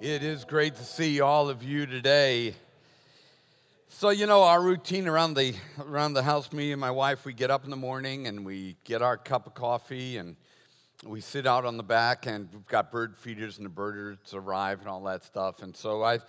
[0.00, 2.54] It is great to see all of you today.
[3.90, 6.50] So you know our routine around the around the house.
[6.54, 9.46] Me and my wife, we get up in the morning and we get our cup
[9.46, 10.36] of coffee and
[11.04, 14.80] we sit out on the back and we've got bird feeders and the birders arrive
[14.80, 15.62] and all that stuff.
[15.62, 16.20] And so I,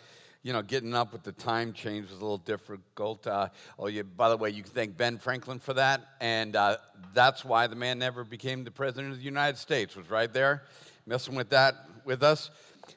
[0.44, 3.26] you know, getting up with the time change was a little difficult.
[3.26, 3.48] Uh,
[3.80, 4.02] oh, yeah.
[4.02, 6.76] By the way, you can thank Ben Franklin for that, and uh,
[7.14, 9.96] that's why the man never became the president of the United States.
[9.96, 10.64] Was right there,
[11.06, 12.52] messing with that with us.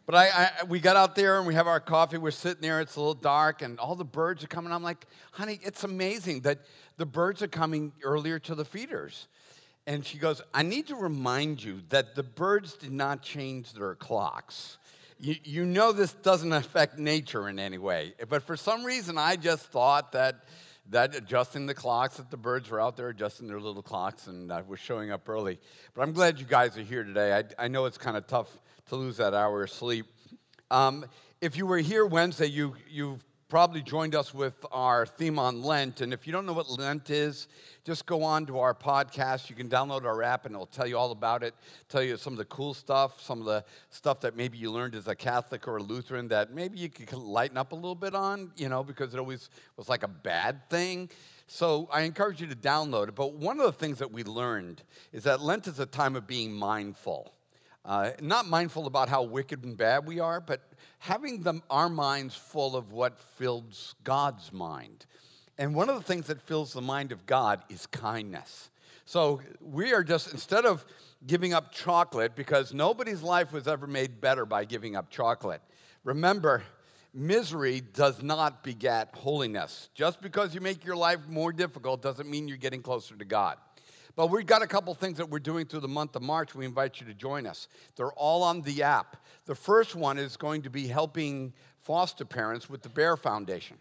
[0.07, 2.19] But I, I, we got out there and we have our coffee.
[2.19, 2.81] We're sitting there.
[2.81, 4.73] It's a little dark, and all the birds are coming.
[4.73, 6.61] I'm like, honey, it's amazing that
[6.97, 9.29] the birds are coming earlier to the feeders.
[9.87, 13.95] And she goes, I need to remind you that the birds did not change their
[13.95, 14.79] clocks.
[15.21, 18.15] You, you know this doesn't affect nature in any way.
[18.29, 20.45] But for some reason, I just thought that,
[20.91, 24.51] that adjusting the clocks, that the birds were out there adjusting their little clocks, and
[24.51, 25.59] I was showing up early.
[25.95, 27.37] But I'm glad you guys are here today.
[27.37, 28.49] I, I know it's kind of tough
[28.87, 30.07] to lose that hour of sleep.
[30.71, 31.07] Um,
[31.41, 36.01] if you were here Wednesday, you, you've probably joined us with our theme on Lent.
[36.01, 37.47] And if you don't know what Lent is,
[37.85, 39.51] just go on to our podcast.
[39.51, 41.55] You can download our app and it'll tell you all about it,
[41.89, 44.95] tell you some of the cool stuff, some of the stuff that maybe you learned
[44.95, 48.15] as a Catholic or a Lutheran that maybe you could lighten up a little bit
[48.15, 51.11] on, you know, because it always was like a bad thing.
[51.47, 53.15] So I encourage you to download it.
[53.15, 54.83] But one of the things that we learned
[55.13, 57.34] is that Lent is a time of being mindful.
[57.85, 62.35] Uh, not mindful about how wicked and bad we are, but having them, our minds
[62.35, 65.05] full of what fills God's mind.
[65.59, 68.71] And one of the things that fills the mind of God is kindness.
[69.05, 70.85] So we are just, instead of
[71.27, 75.61] giving up chocolate, because nobody's life was ever made better by giving up chocolate,
[76.05, 76.63] remember,
[77.13, 79.91] misery does not beget holiness.
[79.95, 83.59] Just because you make your life more difficult doesn't mean you're getting closer to God.
[84.17, 86.55] But we've got a couple things that we're doing through the month of March.
[86.55, 87.69] We invite you to join us.
[87.97, 89.17] They're all on the app.
[89.47, 93.77] The first one is going to be helping foster parents with the Bear Foundation.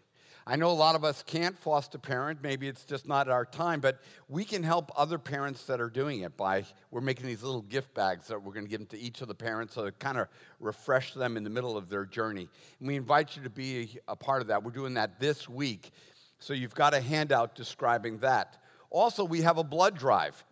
[0.46, 3.80] I know a lot of us can't foster parent, maybe it's just not our time,
[3.80, 7.62] but we can help other parents that are doing it by we're making these little
[7.62, 10.18] gift bags that we're going to give them to each of the parents to kind
[10.18, 10.28] of
[10.60, 12.46] refresh them in the middle of their journey.
[12.78, 14.62] And we invite you to be a part of that.
[14.62, 15.92] We're doing that this week.
[16.40, 18.58] So you've got a handout describing that.
[18.94, 20.44] Also, we have a blood drive.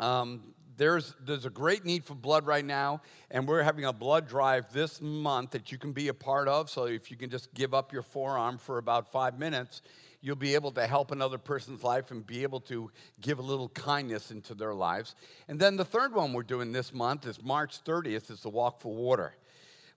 [0.00, 4.26] Um, there's, there's a great need for blood right now, and we're having a blood
[4.26, 6.70] drive this month that you can be a part of.
[6.70, 9.82] So if you can just give up your forearm for about five minutes,
[10.22, 13.68] you'll be able to help another person's life and be able to give a little
[13.68, 15.14] kindness into their lives.
[15.46, 18.80] And then the third one we're doing this month is March 30th, is the Walk
[18.80, 19.36] for Water.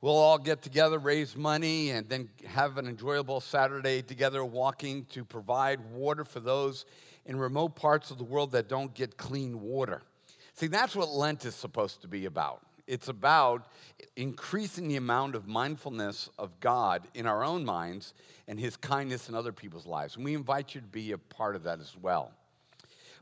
[0.01, 5.23] We'll all get together, raise money, and then have an enjoyable Saturday together walking to
[5.23, 6.85] provide water for those
[7.25, 10.02] in remote parts of the world that don't get clean water.
[10.53, 12.62] See, that's what Lent is supposed to be about.
[12.88, 13.68] It's about
[14.16, 18.13] increasing the amount of mindfulness of God in our own minds
[18.47, 20.16] and His kindness in other people's lives.
[20.16, 22.31] And we invite you to be a part of that as well.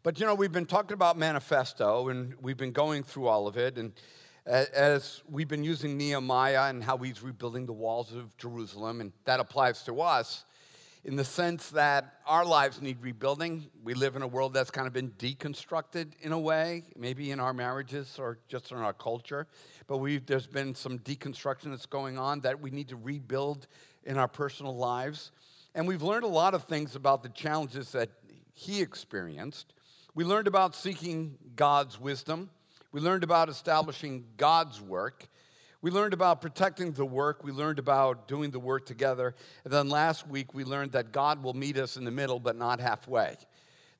[0.03, 3.55] But you know, we've been talking about manifesto and we've been going through all of
[3.55, 3.77] it.
[3.77, 3.93] And
[4.45, 9.39] as we've been using Nehemiah and how he's rebuilding the walls of Jerusalem, and that
[9.39, 10.43] applies to us
[11.05, 13.67] in the sense that our lives need rebuilding.
[13.83, 17.41] We live in a world that's kind of been deconstructed in a way, maybe in
[17.41, 19.47] our marriages or just in our culture.
[19.87, 23.67] But there's been some deconstruction that's going on that we need to rebuild
[24.05, 25.31] in our personal lives.
[25.75, 28.09] And we've learned a lot of things about the challenges that
[28.53, 29.73] he experienced.
[30.15, 32.49] We learned about seeking God's wisdom.
[32.93, 35.27] We learned about establishing God's work.
[35.83, 37.43] We learned about protecting the work.
[37.43, 39.35] We learned about doing the work together.
[39.65, 42.55] And then last week, we learned that God will meet us in the middle, but
[42.55, 43.35] not halfway.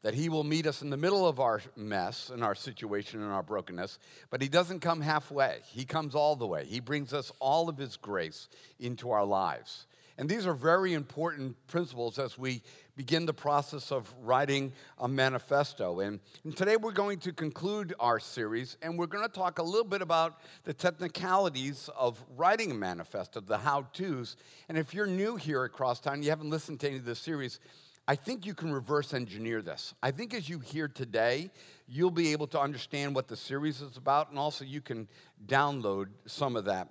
[0.01, 3.33] That He will meet us in the middle of our mess and our situation and
[3.33, 3.99] our brokenness,
[4.29, 5.59] but He doesn't come halfway.
[5.65, 6.63] He comes all the way.
[6.63, 8.47] He brings us all of His grace
[8.79, 9.85] into our lives.
[10.17, 12.61] And these are very important principles as we
[12.95, 16.01] begin the process of writing a manifesto.
[16.01, 19.63] And, and, today we're going to conclude our series and we're going to talk a
[19.63, 24.37] little bit about the technicalities of writing a manifesto, the how to's.
[24.69, 27.59] And if you're new here at Crosstown, you haven't listened to any of this series,
[28.07, 29.93] I think you can reverse engineer this.
[30.03, 31.49] I think as you hear today,
[31.87, 35.07] you'll be able to understand what the series is about, and also you can
[35.47, 36.89] download some of that.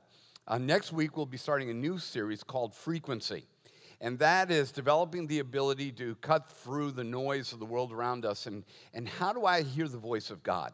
[0.48, 3.44] Uh, next week, we'll be starting a new series called Frequency.
[4.02, 8.26] And that is developing the ability to cut through the noise of the world around
[8.26, 8.46] us.
[8.46, 10.72] And, and how do I hear the voice of God?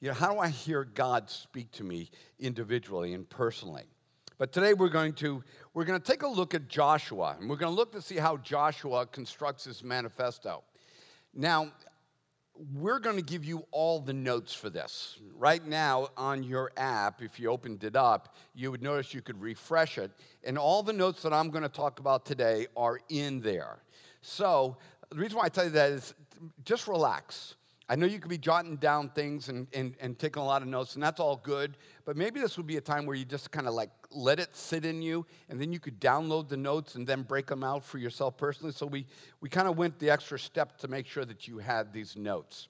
[0.00, 2.10] You know, how do I hear God speak to me
[2.40, 3.84] individually and personally?
[4.36, 5.42] But today we're going to
[5.74, 8.16] we're going to take a look at Joshua, and we're going to look to see
[8.16, 10.62] how Joshua constructs his manifesto.
[11.32, 11.72] Now,
[12.74, 15.18] we're going to give you all the notes for this.
[15.36, 19.40] Right now, on your app, if you opened it up, you would notice you could
[19.40, 20.10] refresh it.
[20.44, 23.78] And all the notes that I'm going to talk about today are in there.
[24.22, 24.76] So,
[25.10, 26.14] the reason why I tell you that is
[26.64, 27.54] just relax.
[27.88, 30.66] I know you could be jotting down things and, and, and taking a lot of
[30.66, 31.76] notes, and that's all good.
[32.04, 34.56] But maybe this would be a time where you just kind of like let it
[34.56, 37.84] sit in you, and then you could download the notes and then break them out
[37.84, 38.72] for yourself personally.
[38.72, 39.06] So we,
[39.40, 42.68] we kind of went the extra step to make sure that you had these notes.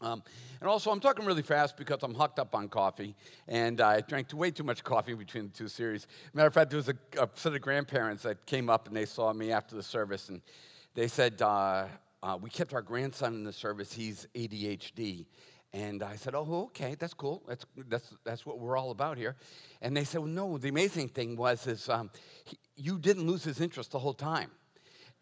[0.00, 0.22] Um,
[0.60, 3.16] and also, I'm talking really fast because I'm hooked up on coffee,
[3.48, 6.06] and I drank way too much coffee between the two series.
[6.34, 9.06] Matter of fact, there was a, a set of grandparents that came up and they
[9.06, 10.40] saw me after the service, and
[10.94, 11.86] they said, uh,
[12.22, 13.92] uh, we kept our grandson in the service.
[13.92, 15.26] He's ADHD.
[15.72, 17.42] And I said, oh, okay, that's cool.
[17.46, 19.36] That's, that's, that's what we're all about here.
[19.80, 22.10] And they said, well, no, the amazing thing was is um,
[22.44, 24.50] he, you didn't lose his interest the whole time.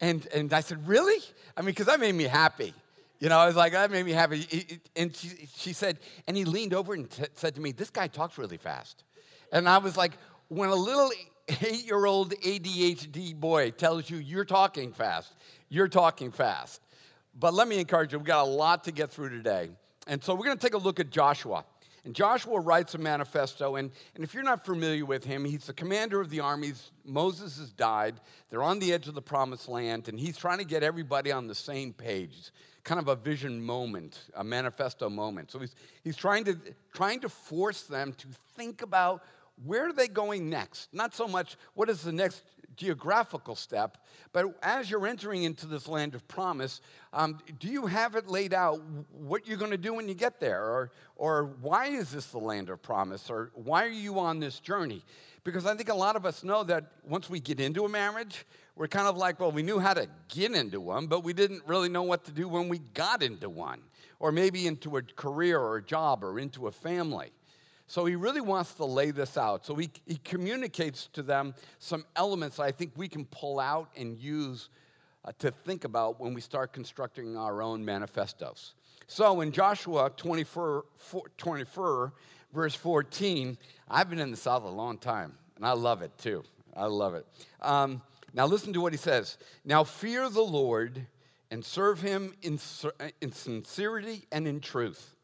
[0.01, 1.21] And, and I said, really?
[1.55, 2.73] I mean, because that made me happy.
[3.19, 4.79] You know, I was like, that made me happy.
[4.95, 8.07] And she, she said, and he leaned over and t- said to me, this guy
[8.07, 9.03] talks really fast.
[9.51, 10.13] And I was like,
[10.47, 11.11] when a little
[11.61, 15.35] eight year old ADHD boy tells you you're talking fast,
[15.67, 16.81] you're talking fast.
[17.37, 19.69] But let me encourage you, we've got a lot to get through today.
[20.07, 21.63] And so we're going to take a look at Joshua.
[22.05, 25.73] And Joshua writes a manifesto, and, and if you're not familiar with him, he's the
[25.73, 26.91] commander of the armies.
[27.05, 28.19] Moses has died.
[28.49, 31.47] They're on the edge of the promised land, and he's trying to get everybody on
[31.47, 32.51] the same page.
[32.83, 35.51] Kind of a vision moment, a manifesto moment.
[35.51, 36.57] So he's, he's trying, to,
[36.93, 39.23] trying to force them to think about
[39.65, 40.93] where are they going next?
[40.93, 42.43] Not so much what is the next
[42.75, 43.97] geographical step,
[44.31, 46.81] but as you're entering into this land of promise,
[47.13, 48.81] um, do you have it laid out
[49.11, 50.63] what you're going to do when you get there?
[50.63, 53.29] Or, or why is this the land of promise?
[53.29, 55.03] Or why are you on this journey?
[55.43, 58.45] Because I think a lot of us know that once we get into a marriage,
[58.75, 61.63] we're kind of like, well, we knew how to get into one, but we didn't
[61.65, 63.81] really know what to do when we got into one,
[64.19, 67.31] or maybe into a career or a job or into a family.
[67.89, 69.65] So he really wants to lay this out.
[69.65, 73.89] So he, he communicates to them some elements that I think we can pull out
[73.97, 74.69] and use
[75.25, 78.75] uh, to think about when we start constructing our own manifestos.
[79.07, 80.85] So in Joshua 24,
[81.37, 82.13] 24,
[82.53, 83.57] verse 14,
[83.89, 86.43] I've been in the South a long time, and I love it too.
[86.77, 87.25] I love it.
[87.59, 88.03] Um,
[88.35, 89.39] now listen to what he says.
[89.65, 91.03] Now fear the Lord
[91.49, 92.59] and serve him in,
[93.21, 95.15] in sincerity and in truth.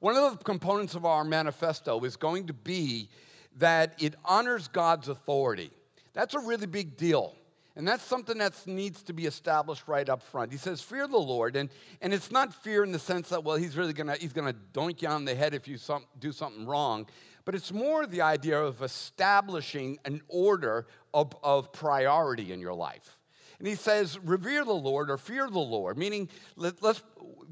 [0.00, 3.10] One of the components of our manifesto is going to be
[3.58, 5.70] that it honors God's authority.
[6.14, 7.34] That's a really big deal.
[7.76, 10.52] And that's something that needs to be established right up front.
[10.52, 11.54] He says, Fear the Lord.
[11.54, 11.70] And,
[12.00, 15.02] and it's not fear in the sense that, well, he's really gonna, he's gonna doink
[15.02, 17.06] you on the head if you some, do something wrong.
[17.44, 23.18] But it's more the idea of establishing an order of, of priority in your life.
[23.58, 27.02] And he says, Revere the Lord or fear the Lord, meaning let, let's,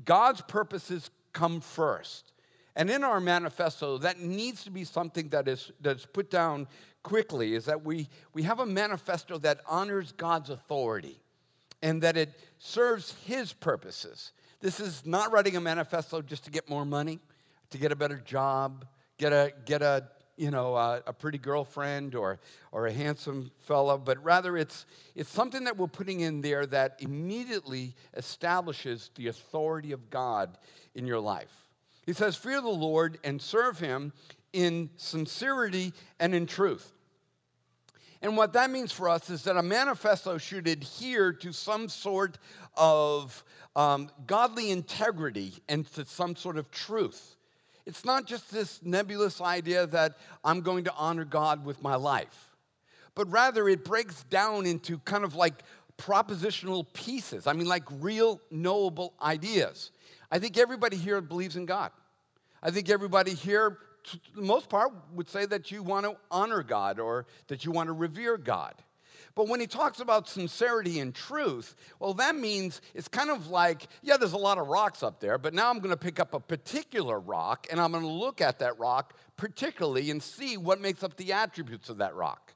[0.04, 2.32] God's purposes come first.
[2.78, 6.68] And in our manifesto, that needs to be something that is that's put down
[7.02, 11.20] quickly, is that we, we have a manifesto that honors God's authority
[11.82, 14.30] and that it serves his purposes.
[14.60, 17.18] This is not writing a manifesto just to get more money,
[17.70, 18.86] to get a better job,
[19.16, 22.38] get a, get a, you know, a, a pretty girlfriend or,
[22.70, 24.86] or a handsome fellow, but rather it's,
[25.16, 30.58] it's something that we're putting in there that immediately establishes the authority of God
[30.94, 31.67] in your life.
[32.08, 34.14] He says, Fear the Lord and serve him
[34.54, 36.94] in sincerity and in truth.
[38.22, 42.38] And what that means for us is that a manifesto should adhere to some sort
[42.78, 43.44] of
[43.76, 47.36] um, godly integrity and to some sort of truth.
[47.84, 52.56] It's not just this nebulous idea that I'm going to honor God with my life,
[53.14, 55.62] but rather it breaks down into kind of like
[55.98, 57.46] propositional pieces.
[57.46, 59.90] I mean, like real knowable ideas.
[60.30, 61.90] I think everybody here believes in God.
[62.62, 63.78] I think everybody here,
[64.34, 67.88] the most part, would say that you want to honor God or that you want
[67.88, 68.74] to revere God.
[69.34, 73.86] But when he talks about sincerity and truth, well, that means it's kind of like,
[74.02, 76.34] yeah, there's a lot of rocks up there, but now I'm going to pick up
[76.34, 80.80] a particular rock and I'm going to look at that rock particularly and see what
[80.80, 82.52] makes up the attributes of that rock.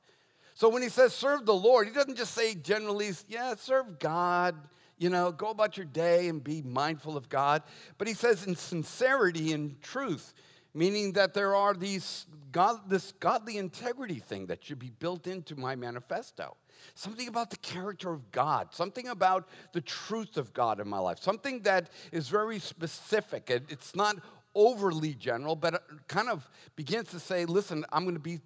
[0.54, 4.56] So when he says serve the Lord, he doesn't just say generally, yeah, serve God,
[5.02, 7.64] you know, go about your day and be mindful of God.
[7.98, 10.32] But he says in sincerity and truth,
[10.74, 15.56] meaning that there are these God, this godly integrity thing that should be built into
[15.56, 16.56] my manifesto.
[16.94, 21.18] Something about the character of God, something about the truth of God in my life,
[21.20, 23.50] something that is very specific.
[23.50, 24.16] It's not
[24.54, 28.40] overly general, but kind of begins to say, listen, I'm going to be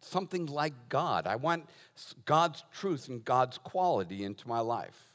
[0.00, 1.26] something like God.
[1.26, 1.68] I want
[2.26, 5.12] God's truth and God's quality into my life.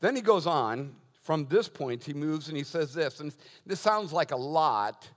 [0.00, 3.20] Then he goes on, from this point, he moves and he says this.
[3.20, 3.34] And
[3.66, 5.08] this sounds like a lot,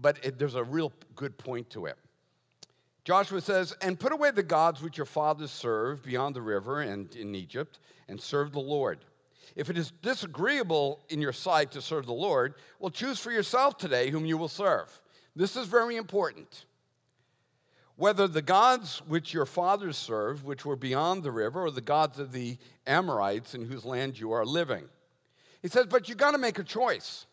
[0.00, 1.96] but it, there's a real good point to it.
[3.04, 7.14] Joshua says, And put away the gods which your fathers served beyond the river and
[7.16, 8.98] in Egypt, and serve the Lord.
[9.56, 13.78] If it is disagreeable in your sight to serve the Lord, well, choose for yourself
[13.78, 15.00] today whom you will serve.
[15.34, 16.66] This is very important.
[17.98, 22.20] Whether the gods which your fathers served, which were beyond the river, or the gods
[22.20, 24.84] of the Amorites in whose land you are living.
[25.62, 27.26] He says, but you got to make a choice.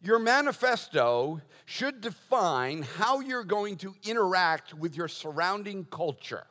[0.00, 6.46] Your manifesto should define how you're going to interact with your surrounding culture.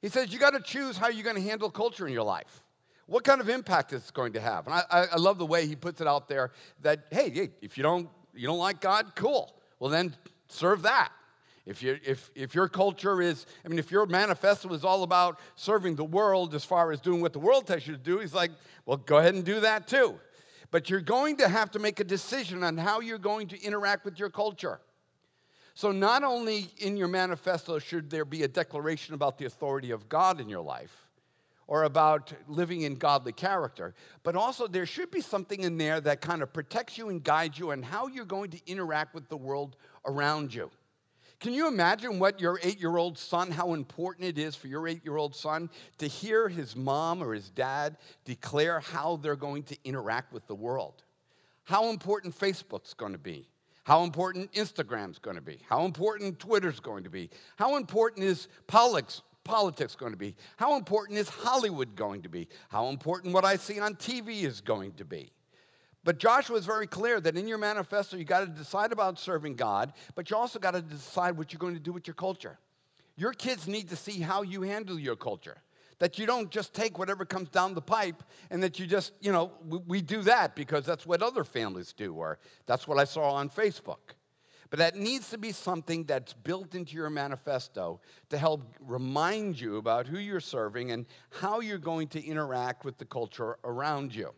[0.00, 2.62] He says, you got to choose how you're going to handle culture in your life.
[3.06, 4.68] What kind of impact it's going to have.
[4.68, 7.76] And I, I love the way he puts it out there that, hey, hey, if
[7.76, 9.52] you don't, you don't like God, cool.
[9.80, 10.14] Well, then
[10.46, 11.10] serve that.
[11.66, 15.38] If, you, if, if your culture is, I mean, if your manifesto is all about
[15.56, 18.34] serving the world as far as doing what the world tells you to do, he's
[18.34, 18.50] like,
[18.86, 20.18] well, go ahead and do that too.
[20.70, 24.04] But you're going to have to make a decision on how you're going to interact
[24.04, 24.80] with your culture.
[25.74, 30.08] So, not only in your manifesto should there be a declaration about the authority of
[30.08, 31.06] God in your life
[31.66, 36.20] or about living in godly character, but also there should be something in there that
[36.20, 39.36] kind of protects you and guides you on how you're going to interact with the
[39.36, 40.68] world around you.
[41.40, 44.86] Can you imagine what your eight year old son, how important it is for your
[44.86, 49.62] eight year old son to hear his mom or his dad declare how they're going
[49.64, 51.02] to interact with the world?
[51.64, 53.48] How important Facebook's going to be?
[53.84, 55.60] How important Instagram's going to be?
[55.66, 57.30] How important Twitter's going to be?
[57.56, 60.36] How important is politics, politics going to be?
[60.58, 62.48] How important is Hollywood going to be?
[62.68, 65.32] How important what I see on TV is going to be?
[66.02, 69.56] But Joshua is very clear that in your manifesto, you got to decide about serving
[69.56, 72.58] God, but you also got to decide what you're going to do with your culture.
[73.16, 75.58] Your kids need to see how you handle your culture.
[75.98, 79.30] That you don't just take whatever comes down the pipe and that you just, you
[79.30, 83.04] know, we, we do that because that's what other families do, or that's what I
[83.04, 84.14] saw on Facebook.
[84.70, 89.76] But that needs to be something that's built into your manifesto to help remind you
[89.76, 94.32] about who you're serving and how you're going to interact with the culture around you.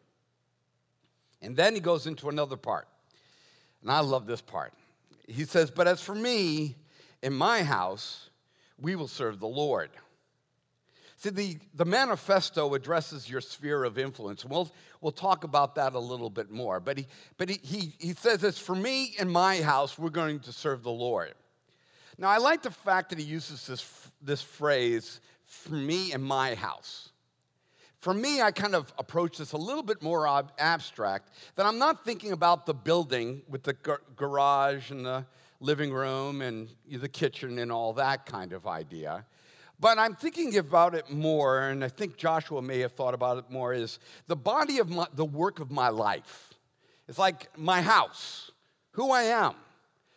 [1.43, 2.87] And then he goes into another part.
[3.83, 4.73] And I love this part.
[5.27, 6.77] He says, But as for me,
[7.23, 8.31] in my house,
[8.81, 9.91] we will serve the Lord.
[11.19, 14.45] See, the, the manifesto addresses your sphere of influence.
[14.45, 16.81] We'll, we'll talk about that a little bit more.
[16.81, 17.07] But, he,
[17.39, 20.83] but he, he, he says, As for me in my house, we're going to serve
[20.83, 21.35] the Lord.
[22.19, 26.55] Now, I like the fact that he uses this, this phrase, for me in my
[26.57, 27.12] house.
[28.03, 31.79] For me, I kind of approach this a little bit more ab- abstract, that I'm
[31.79, 35.25] not thinking about the building with the gar- garage and the
[35.61, 39.25] living room and the kitchen and all that kind of idea.
[39.79, 43.49] But I'm thinking about it more, and I think Joshua may have thought about it
[43.49, 46.55] more, is the body of my, the work of my life.
[47.07, 48.51] It's like my house,
[48.91, 49.55] who I am.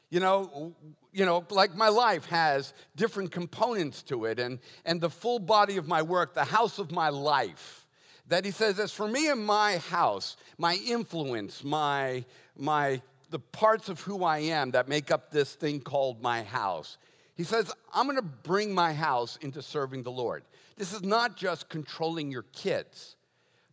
[0.10, 0.74] You know,
[1.16, 5.78] you know, like my life has different components to it, and, and the full body
[5.78, 7.86] of my work, the house of my life.
[8.28, 12.26] That he says, as for me and my house, my influence, my,
[12.58, 16.98] my, the parts of who I am that make up this thing called my house,
[17.36, 20.44] he says, I'm gonna bring my house into serving the Lord.
[20.76, 23.16] This is not just controlling your kids,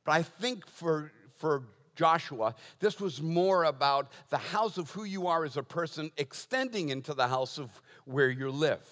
[0.05, 5.27] but I think for, for Joshua, this was more about the house of who you
[5.27, 7.71] are as a person extending into the house of
[8.05, 8.87] where you live.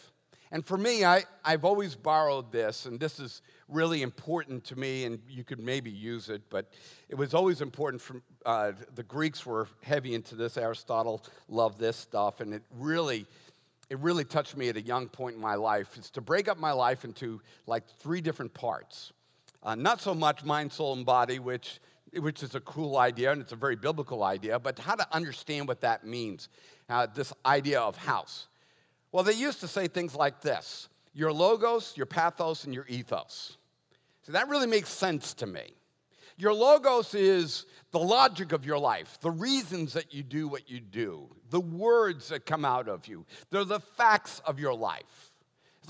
[0.53, 5.05] And for me, I, I've always borrowed this, and this is really important to me,
[5.05, 6.73] and you could maybe use it, but
[7.09, 10.57] it was always important for uh, the Greeks were heavy into this.
[10.57, 13.27] Aristotle loved this stuff, and it really,
[13.91, 15.97] it really touched me at a young point in my life.
[15.97, 19.13] It's to break up my life into like three different parts.
[19.63, 21.81] Uh, not so much mind, soul, and body, which
[22.19, 25.69] which is a cool idea and it's a very biblical idea, but how to understand
[25.69, 26.49] what that means,
[26.89, 28.49] uh, this idea of house.
[29.13, 33.57] Well, they used to say things like this your logos, your pathos, and your ethos.
[34.23, 35.73] So that really makes sense to me.
[36.37, 40.81] Your logos is the logic of your life, the reasons that you do what you
[40.81, 43.27] do, the words that come out of you.
[43.51, 45.30] They're the facts of your life.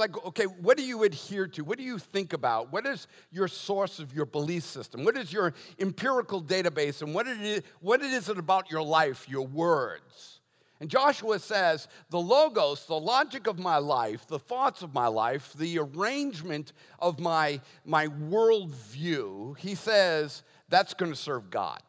[0.01, 1.63] Like, okay, what do you adhere to?
[1.63, 2.73] What do you think about?
[2.73, 5.05] What is your source of your belief system?
[5.05, 7.03] What is your empirical database?
[7.03, 10.41] And what it is, what it is about your life, your words?
[10.81, 15.53] And Joshua says, the logos, the logic of my life, the thoughts of my life,
[15.53, 21.83] the arrangement of my, my worldview, he says, that's going to serve God.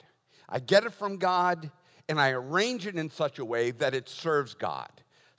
[0.50, 1.72] I get it from God,
[2.10, 4.92] and I arrange it in such a way that it serves God.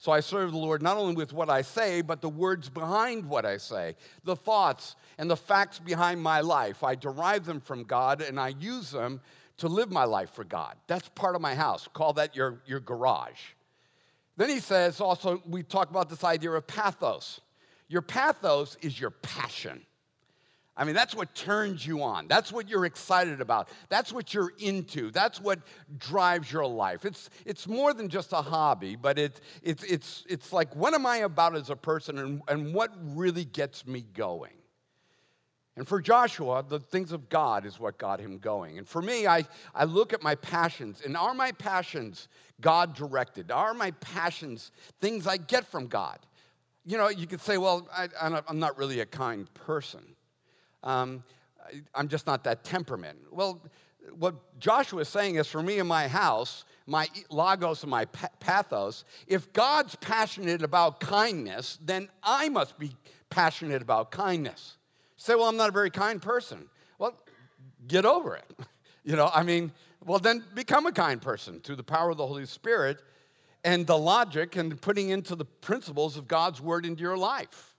[0.03, 3.25] So I serve the Lord not only with what I say, but the words behind
[3.25, 3.95] what I say,
[4.25, 6.83] the thoughts and the facts behind my life.
[6.83, 9.21] I derive them from God and I use them
[9.59, 10.75] to live my life for God.
[10.87, 11.87] That's part of my house.
[11.93, 13.39] Call that your, your garage.
[14.35, 17.39] Then he says also, we talk about this idea of pathos.
[17.87, 19.85] Your pathos is your passion.
[20.75, 22.27] I mean, that's what turns you on.
[22.27, 23.69] That's what you're excited about.
[23.89, 25.11] That's what you're into.
[25.11, 25.59] That's what
[25.99, 27.05] drives your life.
[27.05, 31.05] It's, it's more than just a hobby, but it, it's, it's, it's like, what am
[31.05, 34.53] I about as a person and, and what really gets me going?
[35.75, 38.77] And for Joshua, the things of God is what got him going.
[38.77, 42.27] And for me, I, I look at my passions, and are my passions
[42.61, 43.51] God directed?
[43.51, 46.19] Are my passions things I get from God?
[46.85, 48.07] You know, you could say, well, I,
[48.47, 50.12] I'm not really a kind person.
[50.83, 51.23] Um,
[51.95, 53.17] I'm just not that temperament.
[53.31, 53.61] Well,
[54.17, 59.05] what Joshua is saying is for me and my house, my logos and my pathos,
[59.27, 62.91] if God's passionate about kindness, then I must be
[63.29, 64.77] passionate about kindness.
[65.15, 66.67] Say, well, I'm not a very kind person.
[66.99, 67.17] Well,
[67.87, 68.45] get over it.
[69.05, 69.73] You know, I mean,
[70.05, 72.99] well, then become a kind person through the power of the Holy Spirit
[73.65, 77.72] and the logic and putting into the principles of God's word into your life.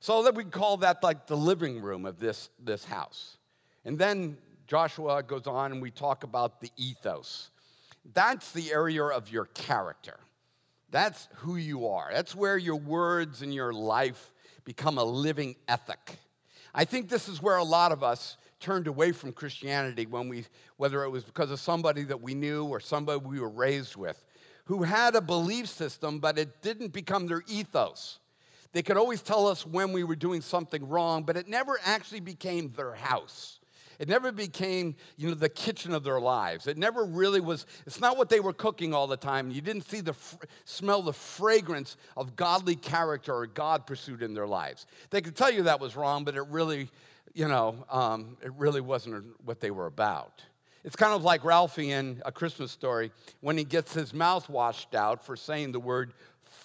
[0.00, 3.38] So that we call that like the living room of this, this house.
[3.84, 4.36] And then
[4.66, 7.50] Joshua goes on and we talk about the ethos.
[8.14, 10.18] That's the area of your character.
[10.90, 12.10] That's who you are.
[12.12, 14.32] That's where your words and your life
[14.64, 16.18] become a living ethic.
[16.74, 20.44] I think this is where a lot of us turned away from Christianity when we,
[20.76, 24.24] whether it was because of somebody that we knew or somebody we were raised with,
[24.64, 28.18] who had a belief system, but it didn't become their ethos.
[28.76, 32.20] They could always tell us when we were doing something wrong, but it never actually
[32.20, 33.58] became their house.
[33.98, 36.66] It never became, you know, the kitchen of their lives.
[36.66, 39.50] It never really was, it's not what they were cooking all the time.
[39.50, 40.14] You didn't see the,
[40.66, 44.84] smell the fragrance of godly character or God pursuit in their lives.
[45.08, 46.90] They could tell you that was wrong, but it really,
[47.32, 50.42] you know, um, it really wasn't what they were about.
[50.84, 54.94] It's kind of like Ralphie in A Christmas Story when he gets his mouth washed
[54.94, 56.12] out for saying the word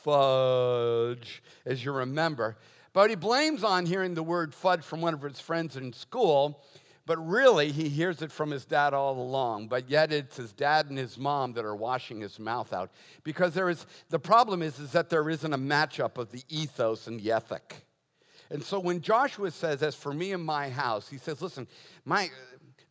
[0.04, 2.58] fudge, as you remember.
[2.94, 6.62] But he blames on hearing the word fudge from one of his friends in school,
[7.06, 9.68] but really he hears it from his dad all along.
[9.68, 12.92] But yet it's his dad and his mom that are washing his mouth out.
[13.24, 17.08] Because there is the problem is, is that there isn't a matchup of the ethos
[17.08, 17.86] and the ethic.
[18.50, 21.68] And so when Joshua says, as for me and my house, he says, listen,
[22.04, 22.30] my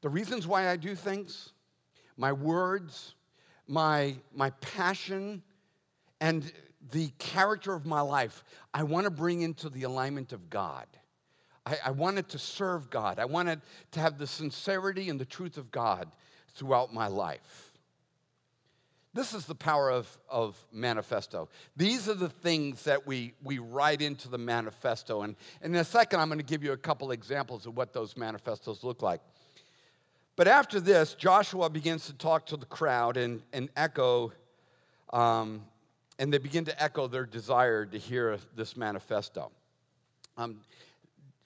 [0.01, 1.53] the reasons why I do things,
[2.17, 3.15] my words,
[3.69, 5.43] my my passion,
[6.21, 6.51] and
[6.91, 10.87] the character of my life, I want to bring into the alignment of God.
[11.67, 13.19] I, I wanted to serve God.
[13.19, 13.61] I wanted
[13.93, 16.11] to have the sincerity and the truth of God
[16.55, 17.73] throughout my life.
[19.13, 21.49] This is the power of, of manifesto.
[21.77, 25.23] These are the things that we, we write into the manifesto.
[25.23, 27.93] And, and in a second, I'm going to give you a couple examples of what
[27.93, 29.21] those manifestos look like.
[30.37, 34.33] But after this, Joshua begins to talk to the crowd and, and echo
[35.13, 35.65] um,
[36.21, 39.51] and they begin to echo their desire to hear this manifesto.
[40.37, 40.61] Um,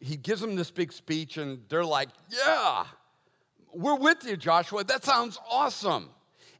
[0.00, 2.84] he gives them this big speech, and they're like, Yeah,
[3.72, 4.82] we're with you, Joshua.
[4.84, 6.10] That sounds awesome.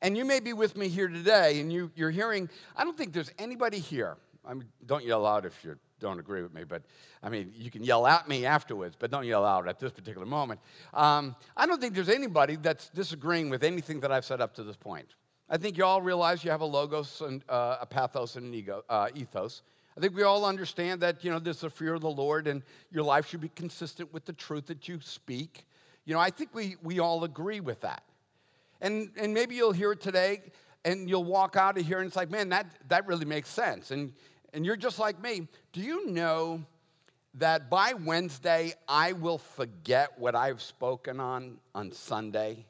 [0.01, 3.13] And you may be with me here today, and you, you're hearing, I don't think
[3.13, 4.17] there's anybody here.
[4.47, 6.83] I mean, don't yell out if you don't agree with me, but
[7.23, 10.27] I mean, you can yell at me afterwards, but don't yell out at this particular
[10.27, 10.61] moment.
[10.93, 14.63] Um, I don't think there's anybody that's disagreeing with anything that I've said up to
[14.63, 15.15] this point.
[15.55, 18.55] I think you all realize you have a logos and uh, a pathos and an
[18.55, 19.63] ego, uh, ethos.
[19.97, 22.61] I think we all understand that you know there's a fear of the Lord, and
[22.91, 25.65] your life should be consistent with the truth that you speak.
[26.07, 28.03] You know, I think we we all agree with that.
[28.81, 30.43] And and maybe you'll hear it today,
[30.85, 33.93] and you'll walk out of here, and it's like, man, that that really makes sense.
[33.93, 34.13] And
[34.55, 35.47] and you're just like me.
[35.73, 36.65] Do you know
[37.35, 42.67] that by Wednesday I will forget what I've spoken on on Sunday?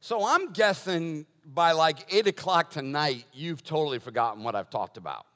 [0.00, 5.26] So I'm guessing by like 8 o'clock tonight, you've totally forgotten what I've talked about.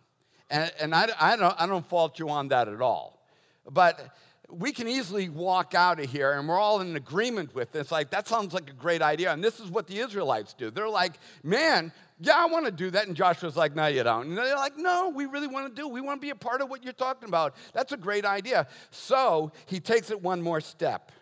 [0.51, 3.23] And, and I, I, don't, I don't fault you on that at all.
[3.71, 4.15] But
[4.51, 7.93] we can easily walk out of here and we're all in agreement with this.
[7.93, 9.33] Like, that sounds like a great idea.
[9.33, 10.71] And this is what the Israelites do.
[10.71, 11.13] They're like,
[11.45, 13.07] man, yeah, I want to do that.
[13.07, 14.27] And Joshua's like, no, you don't.
[14.27, 15.89] And they're like, no, we really want to do.
[15.89, 17.55] We want to be a part of what you're talking about.
[17.73, 18.67] That's a great idea.
[18.91, 21.13] So he takes it one more step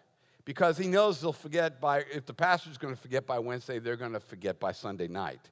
[0.48, 3.98] because he knows they'll forget by, if the pastor's going to forget by Wednesday, they're
[3.98, 5.50] going to forget by Sunday night.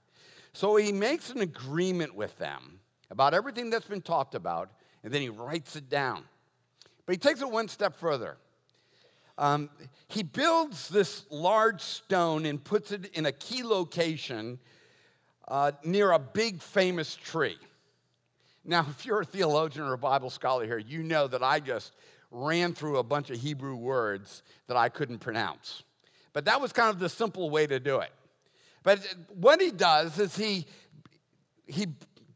[0.55, 2.81] So he makes an agreement with them
[3.11, 4.71] about everything that's been talked about,
[5.05, 6.25] and then he writes it down.
[7.05, 8.39] But he takes it one step further.
[9.37, 9.69] Um,
[10.09, 14.59] he builds this large stone and puts it in a key location
[15.47, 17.59] uh, near a big famous tree.
[18.65, 21.93] Now, if you're a theologian or a Bible scholar here, you know that I just
[22.31, 25.83] ran through a bunch of Hebrew words that I couldn't pronounce.
[26.33, 28.11] But that was kind of the simple way to do it.
[28.83, 29.01] But
[29.35, 30.67] what he does is he,
[31.67, 31.87] he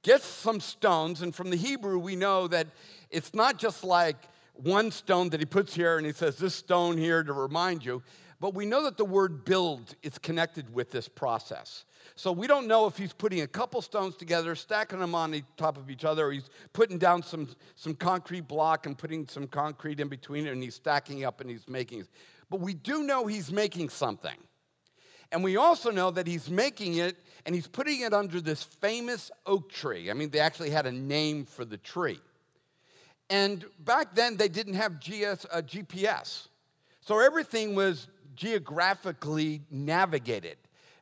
[0.03, 2.67] gets some stones, and from the Hebrew, we know that
[3.11, 4.17] it's not just like
[4.55, 8.03] one stone that he puts here and he says, This stone here to remind you.
[8.41, 11.85] But we know that the word build is connected with this process.
[12.17, 15.45] So we don't know if he's putting a couple stones together, stacking them on the
[15.59, 19.47] top of each other, or he's putting down some, some concrete block and putting some
[19.47, 22.07] concrete in between it, and he's stacking up and he's making.
[22.49, 24.37] But we do know he's making something.
[25.33, 29.31] And we also know that he's making it and he's putting it under this famous
[29.47, 30.11] oak tree.
[30.11, 32.19] I mean, they actually had a name for the tree.
[33.29, 36.49] And back then, they didn't have GS, uh, GPS.
[37.01, 38.09] So everything was
[38.41, 40.57] geographically navigated.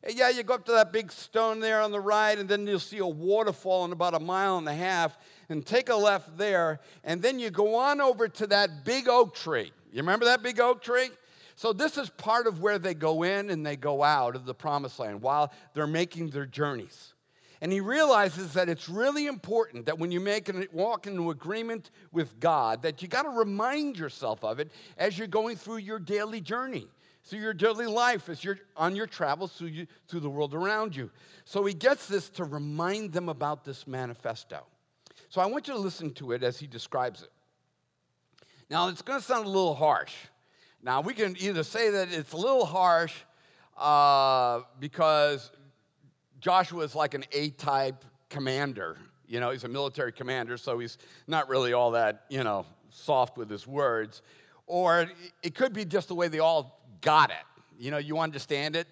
[0.09, 2.81] Yeah, you go up to that big stone there on the right, and then you'll
[2.81, 5.17] see a waterfall in about a mile and a half,
[5.49, 9.37] and take a left there, and then you go on over to that big oak
[9.37, 9.73] tree.
[9.93, 11.11] You remember that big oak tree?
[11.55, 14.55] So, this is part of where they go in and they go out of the
[14.55, 17.15] promised land while they're making their journeys.
[17.61, 21.91] And he realizes that it's really important that when you make an, walk into agreement
[22.13, 25.99] with God, that you got to remind yourself of it as you're going through your
[25.99, 26.89] daily journey
[27.29, 30.97] through your daily life as you're on your travels through, you, through the world around
[30.97, 31.11] you.
[31.45, 34.65] So he gets this to remind them about this manifesto.
[35.29, 37.31] So I want you to listen to it as he describes it.
[38.71, 40.15] Now, it's going to sound a little harsh.
[40.83, 43.15] Now, we can either say that it's a little harsh
[43.77, 45.51] uh, because
[46.41, 48.97] Joshua is like an A type commander.
[49.27, 53.37] You know, he's a military commander, so he's not really all that, you know, soft
[53.37, 54.23] with his words.
[54.67, 55.11] Or
[55.43, 57.37] it could be just the way they all got it.
[57.79, 58.87] You know, you understand it.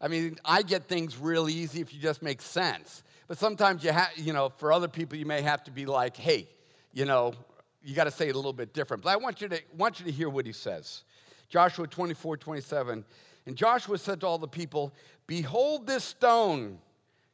[0.00, 3.02] I mean, I get things real easy if you just make sense.
[3.26, 6.16] But sometimes you have, you know, for other people, you may have to be like,
[6.16, 6.48] hey,
[6.92, 7.34] you know,
[7.82, 9.02] you got to say it a little bit different.
[9.02, 11.04] But I want you to want you to hear what he says.
[11.48, 13.04] Joshua 24, 27.
[13.46, 14.92] And Joshua said to all the people,
[15.26, 16.78] Behold, this stone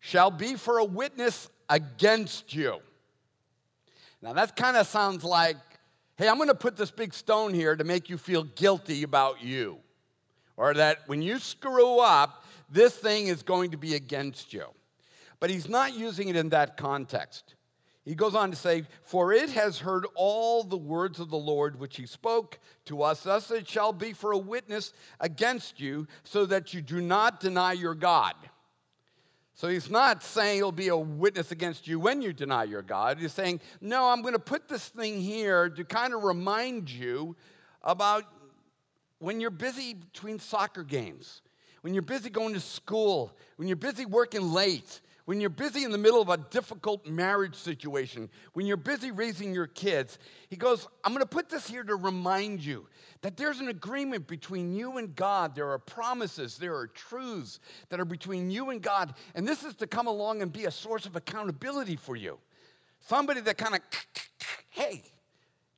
[0.00, 2.78] shall be for a witness against you.
[4.22, 5.56] Now that kind of sounds like,
[6.16, 9.42] hey, I'm going to put this big stone here to make you feel guilty about
[9.42, 9.78] you
[10.56, 14.64] or that when you screw up, this thing is going to be against you.
[15.40, 17.54] But he's not using it in that context.
[18.04, 21.80] He goes on to say, For it has heard all the words of the Lord
[21.80, 26.44] which he spoke to us, thus it shall be for a witness against you, so
[26.46, 28.34] that you do not deny your God.
[29.54, 33.18] So he's not saying he'll be a witness against you when you deny your God.
[33.18, 37.36] He's saying, No, I'm going to put this thing here to kind of remind you
[37.82, 38.24] about
[39.18, 41.42] when you're busy between soccer games,
[41.82, 45.90] when you're busy going to school, when you're busy working late, when you're busy in
[45.90, 50.18] the middle of a difficult marriage situation, when you're busy raising your kids,
[50.50, 52.86] he goes, I'm going to put this here to remind you
[53.22, 55.54] that there's an agreement between you and God.
[55.54, 59.14] There are promises, there are truths that are between you and God.
[59.34, 62.38] And this is to come along and be a source of accountability for you.
[63.00, 63.80] Somebody that kind of,
[64.70, 65.02] hey,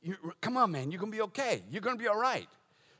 [0.03, 1.63] you, come on, man, you're going to be okay.
[1.71, 2.49] You're going to be all right.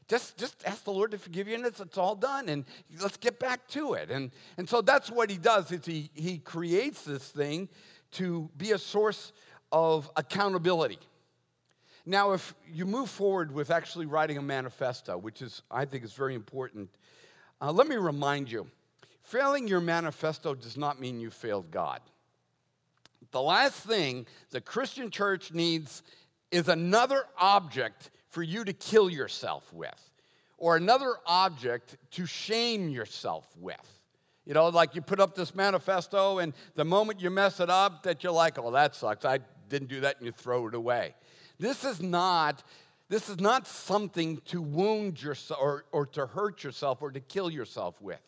[0.09, 2.49] Just, just ask the Lord to forgive you, and it's, it's all done.
[2.49, 2.65] And
[3.01, 4.11] let's get back to it.
[4.11, 5.73] And, and so that's what he does.
[5.73, 7.69] Is he, he creates this thing
[8.13, 9.33] to be a source
[9.73, 10.99] of accountability.
[12.05, 16.13] Now, if you move forward with actually writing a manifesto, which is, I think, is
[16.13, 16.89] very important,
[17.61, 18.69] uh, let me remind you
[19.23, 22.01] failing your manifesto does not mean you failed God.
[23.33, 26.05] The last thing the Christian church needs
[26.53, 30.11] is another object for you to kill yourself with,
[30.59, 34.03] or another object to shame yourself with.
[34.45, 38.03] You know, like you put up this manifesto, and the moment you mess it up,
[38.03, 39.25] that you're like, oh, that sucks.
[39.25, 39.39] I
[39.71, 41.15] didn't do that, and you throw it away.
[41.59, 42.63] This is not.
[43.09, 47.49] This is not something to wound yourself or, or to hurt yourself or to kill
[47.49, 48.21] yourself with,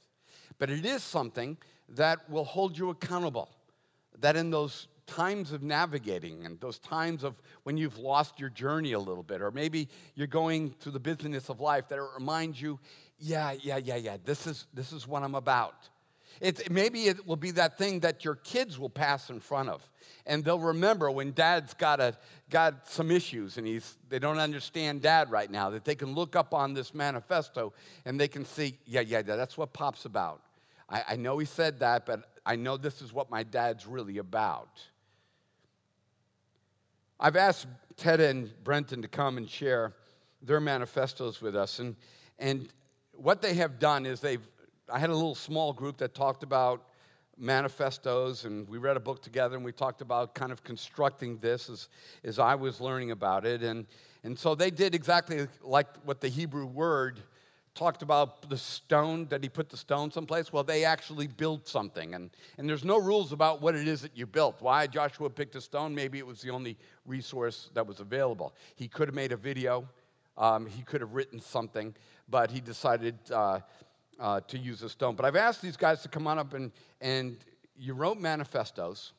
[0.59, 1.59] but it is something
[1.91, 3.51] that will hold you accountable.
[4.21, 8.93] That in those times of navigating and those times of when you've lost your journey
[8.93, 12.63] a little bit, or maybe you're going through the business of life that it reminds
[12.63, 12.79] you,
[13.19, 15.89] yeah, yeah, yeah, yeah, this is, this is what I'm about.
[16.41, 19.83] It, maybe it will be that thing that your kids will pass in front of.
[20.27, 22.17] And they'll remember when dad's got, a,
[22.51, 26.37] got some issues and he's, they don't understand dad right now, that they can look
[26.37, 27.73] up on this manifesto
[28.05, 30.43] and they can see, yeah, yeah, that's what Pop's about.
[30.89, 34.19] I, I know he said that, but I know this is what my dad's really
[34.19, 34.81] about.
[37.21, 39.93] I've asked Ted and Brenton to come and share
[40.41, 41.81] their manifestos with us.
[41.81, 41.97] And,
[42.39, 42.69] and
[43.13, 44.47] what they have done is they've,
[44.89, 46.85] I had a little small group that talked about
[47.37, 51.69] manifestos, and we read a book together, and we talked about kind of constructing this
[51.69, 51.89] as,
[52.23, 53.65] as I was learning about it.
[53.65, 53.87] And,
[54.23, 57.21] and so they did exactly like what the Hebrew word
[57.79, 60.53] talked about the stone, that he put the stone someplace.
[60.53, 62.17] Well, they actually built something.
[62.17, 64.61] And, and there's no rules about what it is that you built.
[64.61, 68.53] Why Joshua picked a stone, maybe it was the only resource that was available.
[68.75, 69.89] He could have made a video,
[70.37, 71.95] um, he could have written something,
[72.29, 73.61] but he decided uh,
[74.19, 75.15] uh, to use a stone.
[75.15, 77.37] But I've asked these guys to come on up and, and
[77.79, 79.13] you wrote manifestos.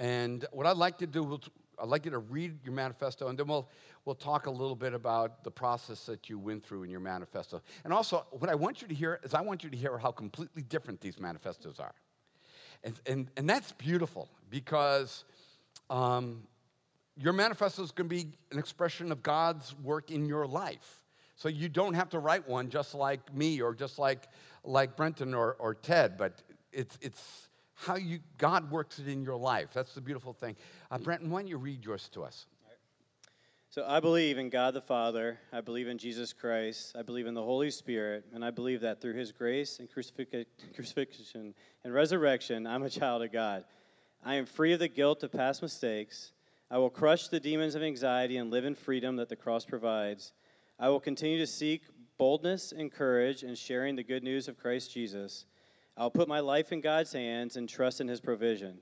[0.00, 1.38] And what I'd like to do,
[1.82, 3.68] I'd like you to read your manifesto, and then we'll,
[4.04, 7.60] we'll talk a little bit about the process that you went through in your manifesto.
[7.82, 10.12] And also, what I want you to hear is I want you to hear how
[10.12, 11.94] completely different these manifestos are.
[12.84, 15.24] And, and, and that's beautiful because
[15.90, 16.44] um,
[17.16, 21.02] your manifesto is going to be an expression of God's work in your life.
[21.34, 24.28] So you don't have to write one just like me or just like,
[24.62, 26.42] like Brenton or, or Ted, but
[26.72, 27.48] it's, it's
[27.82, 29.70] how you, God works it in your life.
[29.74, 30.56] That's the beautiful thing.
[30.90, 32.46] Uh, Brenton, why don't you read yours to us?
[33.70, 35.38] So I believe in God the Father.
[35.50, 36.94] I believe in Jesus Christ.
[36.94, 38.24] I believe in the Holy Spirit.
[38.34, 43.32] And I believe that through his grace and crucifixion and resurrection, I'm a child of
[43.32, 43.64] God.
[44.22, 46.32] I am free of the guilt of past mistakes.
[46.70, 50.34] I will crush the demons of anxiety and live in freedom that the cross provides.
[50.78, 51.82] I will continue to seek
[52.18, 55.46] boldness and courage in sharing the good news of Christ Jesus.
[55.96, 58.78] I will put my life in God's hands and trust in his provision.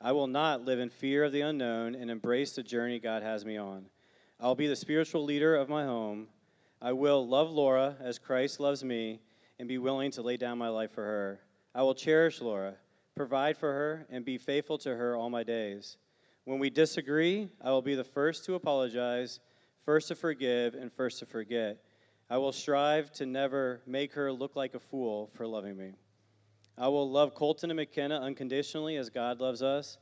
[0.00, 3.44] I will not live in fear of the unknown and embrace the journey God has
[3.44, 3.86] me on.
[4.40, 6.28] I'll be the spiritual leader of my home.
[6.80, 9.20] I will love Laura as Christ loves me
[9.58, 11.40] and be willing to lay down my life for her.
[11.74, 12.74] I will cherish Laura,
[13.14, 15.96] provide for her, and be faithful to her all my days.
[16.44, 19.38] When we disagree, I will be the first to apologize,
[19.84, 21.78] first to forgive, and first to forget.
[22.28, 25.92] I will strive to never make her look like a fool for loving me.
[26.78, 29.98] I will love Colton and McKenna unconditionally as God loves us.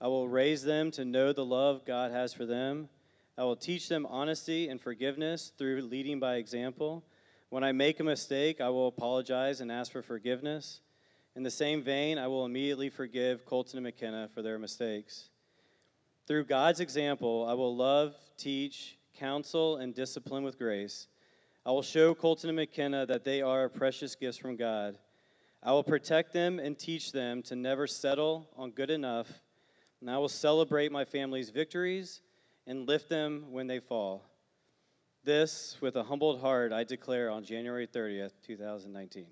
[0.00, 2.88] I will raise them to know the love God has for them.
[3.36, 7.04] I will teach them honesty and forgiveness through leading by example.
[7.48, 10.80] When I make a mistake, I will apologize and ask for forgiveness.
[11.34, 15.30] In the same vein, I will immediately forgive Colton and McKenna for their mistakes.
[16.26, 21.08] Through God's example, I will love, teach, counsel, and discipline with grace.
[21.66, 24.98] I will show Colton and McKenna that they are precious gifts from God.
[25.64, 29.28] I will protect them and teach them to never settle on good enough,
[30.00, 32.20] and I will celebrate my family's victories
[32.66, 34.24] and lift them when they fall.
[35.22, 39.26] This, with a humbled heart, I declare on January 30th, 2019.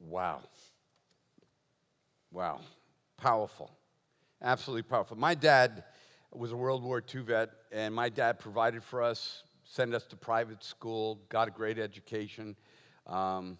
[0.00, 0.42] Wow.
[2.30, 2.60] Wow.
[3.16, 3.70] Powerful.
[4.42, 5.16] Absolutely powerful.
[5.16, 5.84] My dad
[6.30, 10.16] was a World War II vet, and my dad provided for us, sent us to
[10.16, 12.54] private school, got a great education,
[13.06, 13.58] um,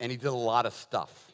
[0.00, 1.32] and he did a lot of stuff.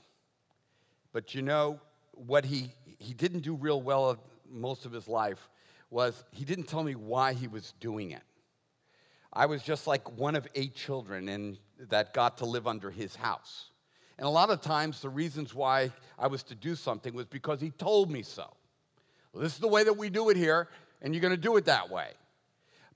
[1.13, 1.81] But you know,
[2.13, 4.19] what he, he didn't do real well
[4.51, 5.49] most of his life
[5.91, 8.23] was he didn't tell me why he was doing it.
[9.33, 13.17] I was just like one of eight children and that got to live under his
[13.17, 13.71] house.
[14.19, 17.61] And a lot of times, the reasons why I was to do something was because
[17.61, 18.47] he told me so.
[19.33, 20.69] Well, this is the way that we do it here,
[21.01, 22.11] and you're going to do it that way.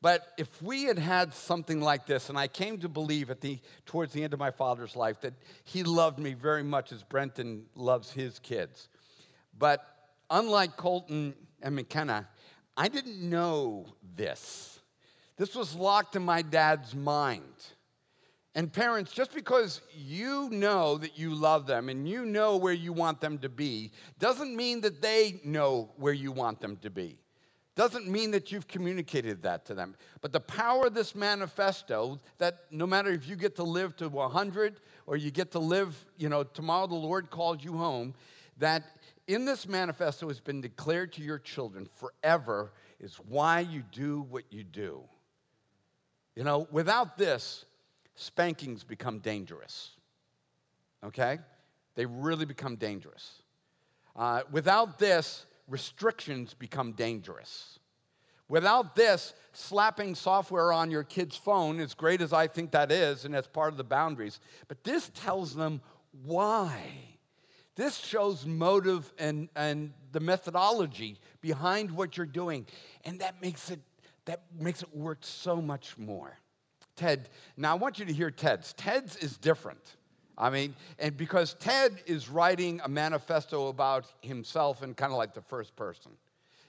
[0.03, 3.59] But if we had had something like this, and I came to believe at the,
[3.87, 7.65] towards the end of my father's life that he loved me very much as Brenton
[7.75, 8.89] loves his kids.
[9.59, 9.85] But
[10.31, 12.29] unlike Colton and McKenna,
[12.77, 14.81] I didn't know this.
[15.37, 17.43] This was locked in my dad's mind.
[18.55, 22.93] And parents, just because you know that you love them and you know where you
[22.93, 27.19] want them to be, doesn't mean that they know where you want them to be.
[27.77, 29.95] Doesn't mean that you've communicated that to them.
[30.23, 34.09] But the power of this manifesto that no matter if you get to live to
[34.09, 38.15] 100 or you get to live, you know, tomorrow the Lord calls you home,
[38.59, 38.83] that
[39.27, 44.45] in this manifesto has been declared to your children forever is why you do what
[44.51, 45.03] you do.
[46.35, 47.65] You know, without this,
[48.15, 49.91] spankings become dangerous.
[51.05, 51.39] Okay?
[51.95, 53.43] They really become dangerous.
[54.15, 57.79] Uh, without this, restrictions become dangerous.
[58.49, 63.25] Without this, slapping software on your kid's phone, as great as I think that is,
[63.25, 65.81] and as part of the boundaries, but this tells them
[66.25, 66.81] why.
[67.75, 72.67] This shows motive and, and the methodology behind what you're doing.
[73.05, 73.81] And that makes it
[74.27, 76.37] that makes it work so much more.
[76.97, 78.73] Ted, now I want you to hear Ted's.
[78.73, 79.97] Ted's is different.
[80.39, 85.33] I mean, and because Ted is writing a manifesto about himself in kind of like
[85.33, 86.13] the first person.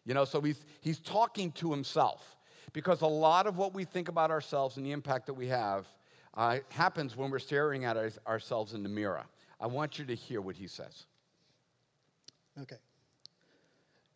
[0.06, 2.38] You know, so he's he's talking to himself.
[2.74, 5.88] Because a lot of what we think about ourselves and the impact that we have
[6.36, 9.24] uh, happens when we're staring at ourselves in the mirror.
[9.60, 11.06] I want you to hear what he says.
[12.62, 12.76] Okay.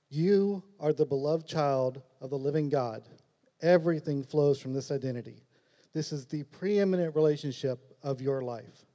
[0.10, 3.04] You are the beloved child of the living God.
[3.62, 5.44] Everything flows from this identity.
[5.94, 8.86] This is the preeminent relationship of your life.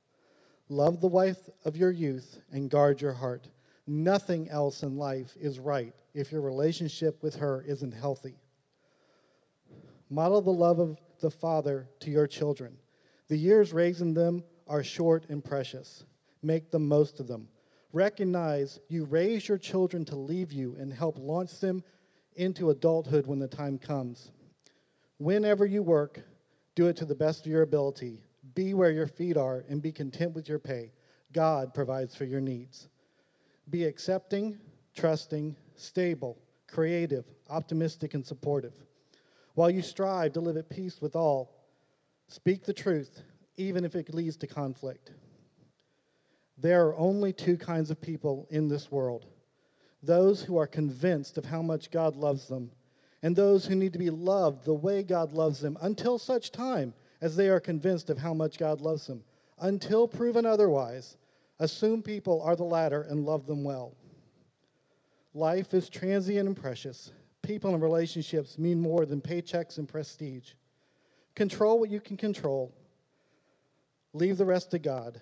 [0.68, 3.48] Love the wife of your youth and guard your heart.
[3.86, 8.34] Nothing else in life is right if your relationship with her isn't healthy.
[10.10, 12.76] Model the love of the Father to your children.
[13.28, 16.04] The years raising them are short and precious.
[16.42, 17.48] Make the most of them.
[17.92, 21.82] Recognize you raise your children to leave you and help launch them
[22.34, 24.30] into adulthood when the time comes.
[25.18, 26.20] Whenever you work,
[26.74, 28.20] do it to the best of your ability.
[28.56, 30.90] Be where your feet are and be content with your pay.
[31.32, 32.88] God provides for your needs.
[33.68, 34.58] Be accepting,
[34.94, 38.72] trusting, stable, creative, optimistic, and supportive.
[39.54, 41.52] While you strive to live at peace with all,
[42.28, 43.22] speak the truth,
[43.58, 45.12] even if it leads to conflict.
[46.56, 49.26] There are only two kinds of people in this world
[50.02, 52.70] those who are convinced of how much God loves them,
[53.22, 56.94] and those who need to be loved the way God loves them until such time
[57.20, 59.22] as they are convinced of how much God loves them.
[59.58, 61.16] Until proven otherwise,
[61.58, 63.94] assume people are the latter and love them well.
[65.34, 67.12] Life is transient and precious.
[67.42, 70.52] People and relationships mean more than paychecks and prestige.
[71.34, 72.74] Control what you can control.
[74.14, 75.20] Leave the rest to God.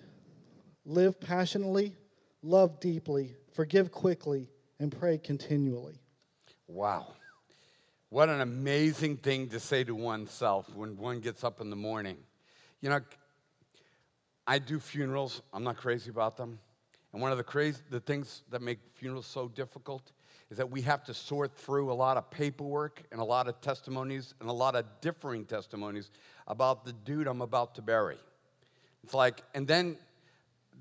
[0.85, 1.95] Live passionately,
[2.41, 5.99] love deeply, forgive quickly, and pray continually.
[6.67, 7.07] Wow.
[8.15, 12.15] What an amazing thing to say to oneself when one gets up in the morning.
[12.79, 13.01] You know,
[14.47, 16.57] I do funerals, I'm not crazy about them.
[17.11, 20.13] And one of the crazy the things that make funerals so difficult
[20.49, 23.59] is that we have to sort through a lot of paperwork and a lot of
[23.59, 26.09] testimonies and a lot of differing testimonies
[26.47, 28.17] about the dude I'm about to bury.
[29.03, 29.97] It's like, and then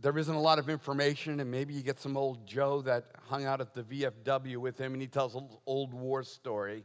[0.01, 3.45] there isn't a lot of information, and maybe you get some old Joe that hung
[3.45, 6.85] out at the VFW with him and he tells an old war story.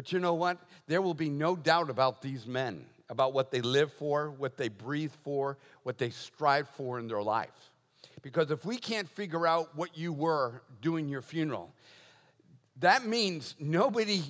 [0.00, 0.56] But you know what?
[0.86, 4.68] There will be no doubt about these men, about what they live for, what they
[4.68, 7.70] breathe for, what they strive for in their life.
[8.22, 11.70] Because if we can't figure out what you were doing your funeral,
[12.78, 14.22] that means nobody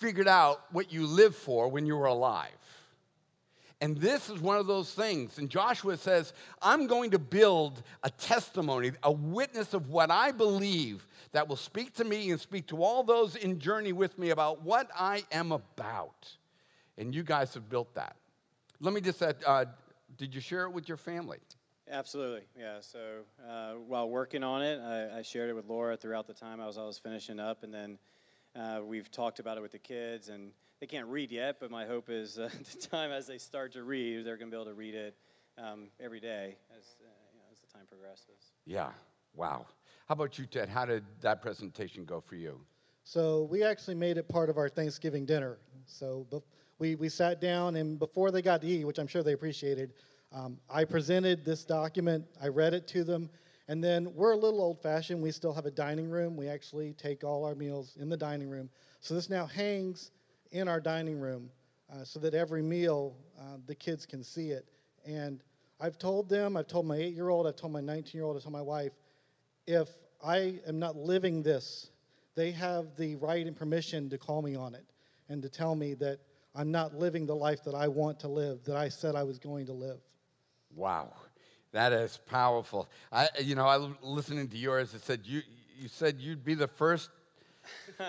[0.00, 2.50] figured out what you lived for when you were alive.
[3.82, 5.38] And this is one of those things.
[5.38, 11.04] And Joshua says, I'm going to build a testimony, a witness of what I believe
[11.32, 14.62] that will speak to me and speak to all those in journey with me about
[14.62, 16.32] what I am about.
[16.96, 18.14] And you guys have built that.
[18.80, 19.64] Let me just say, uh,
[20.16, 21.38] did you share it with your family?
[21.90, 22.76] Absolutely, yeah.
[22.80, 23.00] So
[23.50, 26.66] uh, while working on it, I, I, shared it with Laura throughout the time I
[26.66, 27.98] was, I was finishing up, and then
[28.54, 31.86] uh, we've talked about it with the kids, and they can't read yet, but my
[31.86, 34.68] hope is uh, the time as they start to read, they're going to be able
[34.68, 35.14] to read it
[35.56, 38.50] um, every day as, uh, you know, as the time progresses.
[38.66, 38.88] Yeah,
[39.32, 39.64] wow.
[40.08, 40.68] How about you, Ted?
[40.68, 42.58] How did that presentation go for you?
[43.04, 45.58] So we actually made it part of our Thanksgiving dinner.
[45.86, 46.26] So
[46.80, 49.92] we, we sat down, and before they got to eat, which I'm sure they appreciated,
[50.32, 53.30] um, I presented this document, I read it to them,
[53.68, 55.22] and then we're a little old fashioned.
[55.22, 56.36] We still have a dining room.
[56.36, 58.68] We actually take all our meals in the dining room.
[58.98, 60.10] So this now hangs
[60.52, 61.50] in our dining room
[61.92, 64.66] uh, so that every meal uh, the kids can see it.
[65.04, 65.42] And
[65.80, 68.36] I've told them, I've told my eight year old, I've told my 19 year old,
[68.36, 68.92] I've told my wife,
[69.66, 69.88] if
[70.24, 71.90] I am not living this,
[72.34, 74.84] they have the right and permission to call me on it
[75.28, 76.20] and to tell me that
[76.54, 79.38] I'm not living the life that I want to live, that I said I was
[79.38, 79.98] going to live.
[80.74, 81.12] Wow,
[81.72, 82.88] that is powerful.
[83.10, 84.94] I, you know, I listening to yours.
[84.94, 85.42] It said you,
[85.78, 87.10] you said you'd be the first,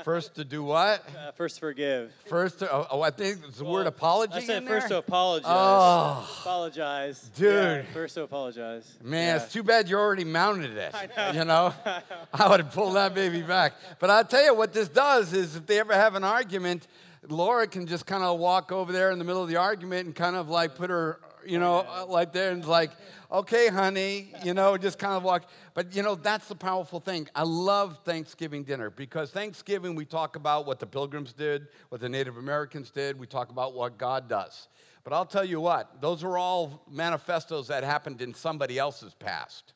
[0.04, 1.04] first to do what?
[1.18, 2.12] Uh, first forgive.
[2.26, 4.34] First to, oh, oh I think it's the well, word apology.
[4.34, 5.50] I said first to apologize.
[5.50, 7.54] Oh, apologize, dude.
[7.54, 8.98] Yeah, first to apologize.
[9.04, 9.44] Man, yeah.
[9.44, 10.94] it's too bad you already mounted it.
[11.18, 11.40] I know.
[11.40, 12.16] You know, I, know.
[12.34, 13.74] I would have pulled that baby back.
[14.00, 16.88] But I'll tell you what this does is if they ever have an argument.
[17.30, 20.14] Laura can just kind of walk over there in the middle of the argument and
[20.14, 22.92] kind of like put her you know, uh, like there and like,
[23.32, 25.50] okay, honey, you know, just kind of walk.
[25.74, 27.28] But, you know, that's the powerful thing.
[27.36, 32.10] I love Thanksgiving dinner because Thanksgiving, we talk about what the pilgrims did, what the
[32.10, 34.68] Native Americans did, we talk about what God does.
[35.04, 39.74] But I'll tell you what, those are all manifestos that happened in somebody else's past.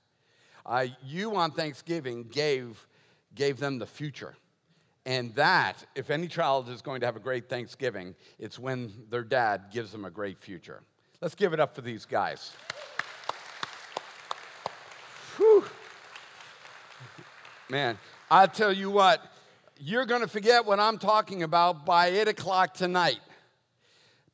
[0.65, 2.87] Uh, you on Thanksgiving gave,
[3.35, 4.35] gave them the future.
[5.05, 9.23] And that, if any child is going to have a great Thanksgiving, it's when their
[9.23, 10.83] dad gives them a great future.
[11.19, 12.51] Let's give it up for these guys.
[15.37, 15.65] Whew.
[17.69, 17.97] Man,
[18.29, 19.19] I tell you what,
[19.79, 23.19] you're going to forget what I'm talking about by 8 o'clock tonight.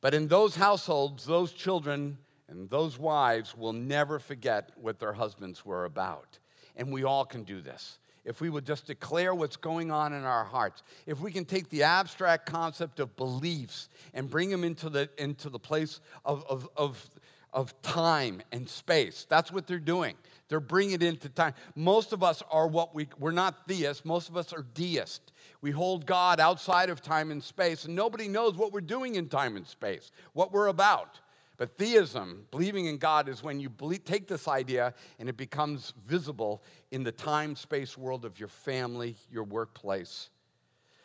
[0.02, 2.18] But in those households, those children
[2.48, 6.38] and those wives will never forget what their husbands were about.
[6.76, 7.98] And we all can do this.
[8.24, 11.68] If we would just declare what's going on in our hearts, if we can take
[11.68, 16.68] the abstract concept of beliefs and bring them into the, into the place of, of,
[16.76, 17.10] of,
[17.52, 19.26] of time and space.
[19.28, 20.16] That's what they're doing.
[20.48, 21.54] They're bringing it into time.
[21.74, 25.32] Most of us are what we, we're not theists, most of us are deists.
[25.60, 29.28] We hold God outside of time and space, and nobody knows what we're doing in
[29.28, 31.20] time and space, what we're about.
[31.56, 35.94] But theism, believing in God, is when you believe, take this idea and it becomes
[36.06, 40.30] visible in the time space world of your family, your workplace.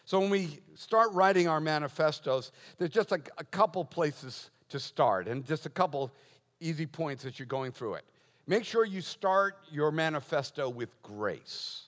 [0.05, 5.27] So when we start writing our manifestos, there's just a, a couple places to start
[5.27, 6.11] and just a couple
[6.59, 8.05] easy points as you're going through it.
[8.47, 11.83] Make sure you start your manifesto with grace.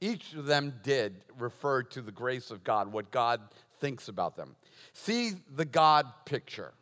[0.00, 3.40] Each of them did refer to the grace of God, what God
[3.78, 4.56] thinks about them.
[4.92, 6.72] See the God picture.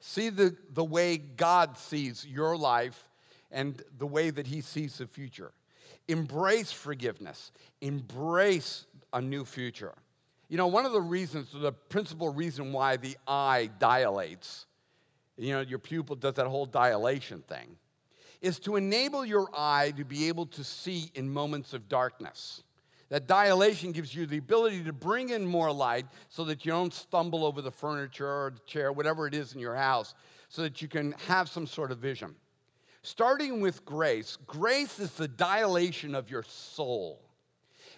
[0.00, 3.08] See the, the way God sees your life
[3.50, 5.52] and the way that He sees the future.
[6.08, 9.94] Embrace forgiveness, embrace a new future.
[10.48, 14.66] You know, one of the reasons, the principal reason why the eye dilates,
[15.36, 17.76] you know, your pupil does that whole dilation thing,
[18.40, 22.62] is to enable your eye to be able to see in moments of darkness.
[23.10, 26.94] That dilation gives you the ability to bring in more light so that you don't
[26.94, 30.14] stumble over the furniture or the chair, whatever it is in your house,
[30.48, 32.34] so that you can have some sort of vision.
[33.02, 37.20] Starting with grace, grace is the dilation of your soul.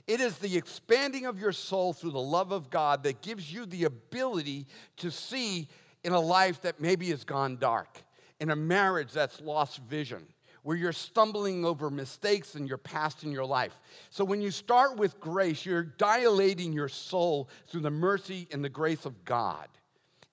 [0.06, 3.66] It is the expanding of your soul through the love of God that gives you
[3.66, 5.68] the ability to see
[6.04, 8.02] in a life that maybe has gone dark,
[8.40, 10.26] in a marriage that's lost vision,
[10.62, 13.80] where you're stumbling over mistakes in your past in your life.
[14.10, 18.68] So when you start with grace, you're dilating your soul through the mercy and the
[18.68, 19.68] grace of God.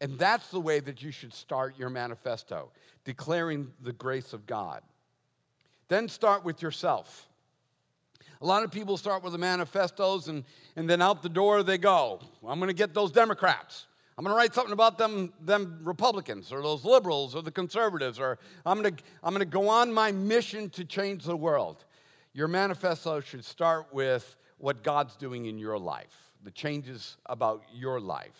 [0.01, 2.71] And that's the way that you should start your manifesto,
[3.03, 4.81] declaring the grace of God.
[5.87, 7.27] Then start with yourself.
[8.41, 10.45] A lot of people start with the manifestos and,
[10.77, 12.21] and then out the door they go.
[12.47, 13.87] I'm going to get those Democrats.
[14.19, 18.19] I'm going to write something about them, them Republicans or those liberals or the conservatives,
[18.19, 21.85] or I'm going, to, I'm going to go on my mission to change the world.
[22.33, 28.01] Your manifesto should start with what God's doing in your life, the changes about your
[28.01, 28.35] life.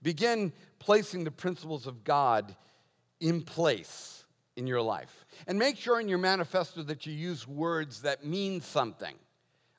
[0.00, 2.54] Begin placing the principles of God
[3.18, 4.22] in place
[4.54, 5.26] in your life.
[5.48, 9.16] And make sure in your manifesto that you use words that mean something.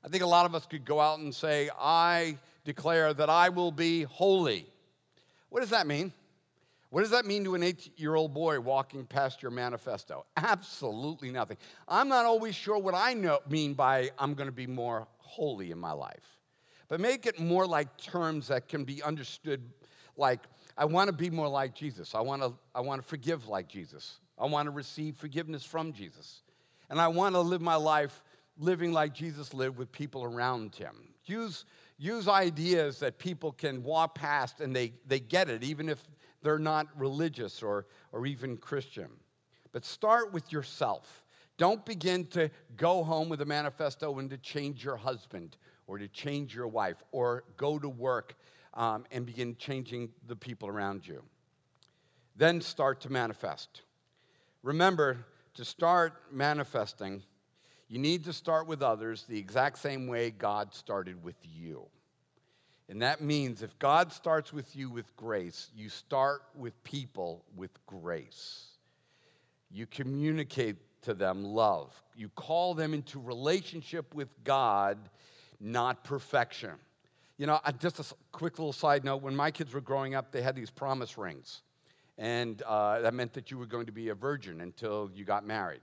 [0.03, 3.47] I think a lot of us could go out and say, I declare that I
[3.47, 4.67] will be holy.
[5.51, 6.13] What does that mean?
[6.91, 10.25] What does that mean to an eight year old boy walking past your manifesto?
[10.37, 11.57] Absolutely nothing.
[11.87, 15.71] I'm not always sure what I know, mean by I'm going to be more holy
[15.71, 16.37] in my life.
[16.87, 19.61] But make it more like terms that can be understood
[20.17, 20.39] like,
[20.77, 22.15] I want to be more like Jesus.
[22.15, 24.19] I want to, I want to forgive like Jesus.
[24.39, 26.43] I want to receive forgiveness from Jesus.
[26.89, 28.23] And I want to live my life
[28.57, 30.95] living like Jesus lived with people around him.
[31.25, 31.65] Use
[32.01, 36.01] use ideas that people can walk past and they, they get it, even if
[36.41, 39.07] they're not religious or, or even Christian.
[39.71, 41.23] But start with yourself.
[41.59, 46.07] Don't begin to go home with a manifesto and to change your husband or to
[46.07, 48.35] change your wife or go to work
[48.73, 51.21] um, and begin changing the people around you.
[52.35, 53.83] Then start to manifest.
[54.63, 55.19] Remember,
[55.53, 57.21] to start manifesting,
[57.91, 61.87] you need to start with others the exact same way God started with you.
[62.87, 67.71] And that means if God starts with you with grace, you start with people with
[67.85, 68.67] grace.
[69.69, 71.93] You communicate to them love.
[72.15, 74.97] You call them into relationship with God,
[75.59, 76.75] not perfection.
[77.37, 80.41] You know, just a quick little side note when my kids were growing up, they
[80.41, 81.61] had these promise rings.
[82.17, 85.45] And uh, that meant that you were going to be a virgin until you got
[85.45, 85.81] married.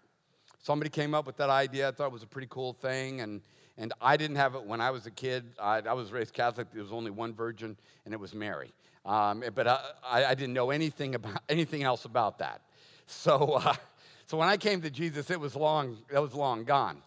[0.68, 1.88] Somebody came up with that idea.
[1.88, 3.22] I thought it was a pretty cool thing.
[3.22, 3.40] And,
[3.78, 5.44] and I didn't have it when I was a kid.
[5.58, 6.70] I, I was raised Catholic.
[6.74, 8.70] There was only one virgin, and it was Mary.
[9.06, 12.60] Um, but I, I, didn't know anything, about, anything else about that.
[13.06, 13.76] So, uh,
[14.26, 17.00] so when I came to Jesus, it was long, it was long gone.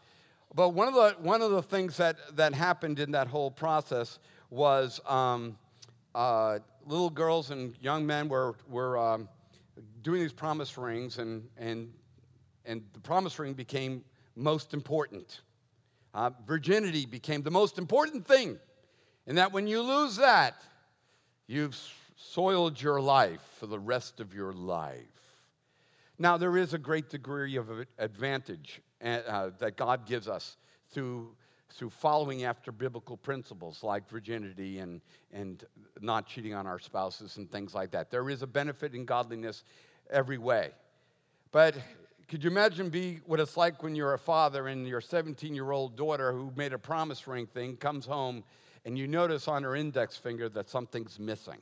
[0.56, 4.18] But one of the, one of the things that, that happened in that whole process
[4.50, 5.56] was um,
[6.16, 6.58] uh,
[6.88, 9.30] little girls and young men were, were um,
[10.02, 11.94] doing these promise rings, and, and
[12.66, 14.04] and the promise ring became
[14.36, 15.42] most important.
[16.14, 18.60] Uh, virginity became the most important thing.
[19.28, 20.56] And that when you lose that,
[21.48, 21.78] you've
[22.16, 25.06] soiled your life for the rest of your life.
[26.20, 30.58] Now, there is a great degree of advantage uh, that God gives us
[30.92, 31.36] through,
[31.70, 35.02] through following after biblical principles like virginity and,
[35.34, 35.64] and
[36.00, 38.12] not cheating on our spouses and things like that.
[38.12, 39.64] There is a benefit in godliness
[40.12, 40.72] every way.
[41.52, 41.76] But
[42.32, 45.72] Could you imagine be what it's like when you're a father and your 17 year
[45.72, 48.46] old daughter who made a promise ring thing comes home
[48.86, 51.58] and you notice on her index finger that something's missing?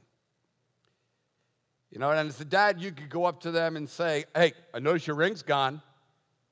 [1.90, 4.54] You know, and as a dad, you could go up to them and say, Hey,
[4.72, 5.82] I notice your ring's gone.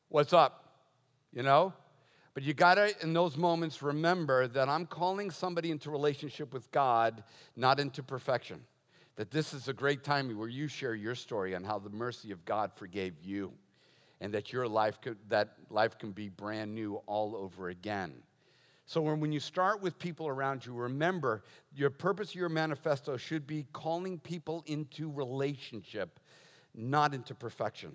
[0.09, 0.65] What's up?
[1.31, 1.71] You know?
[2.33, 7.23] But you gotta, in those moments, remember that I'm calling somebody into relationship with God,
[7.55, 8.61] not into perfection.
[9.15, 12.31] That this is a great time where you share your story on how the mercy
[12.31, 13.53] of God forgave you
[14.21, 18.13] and that your life could, that life can be brand new all over again.
[18.85, 21.43] So when you start with people around you, remember
[21.75, 26.21] your purpose, your manifesto should be calling people into relationship,
[26.73, 27.91] not into perfection.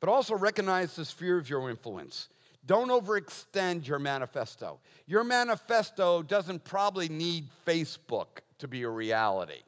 [0.00, 2.30] But also recognize the sphere of your influence.
[2.64, 4.78] Don't overextend your manifesto.
[5.06, 9.62] Your manifesto doesn't probably need Facebook to be a reality.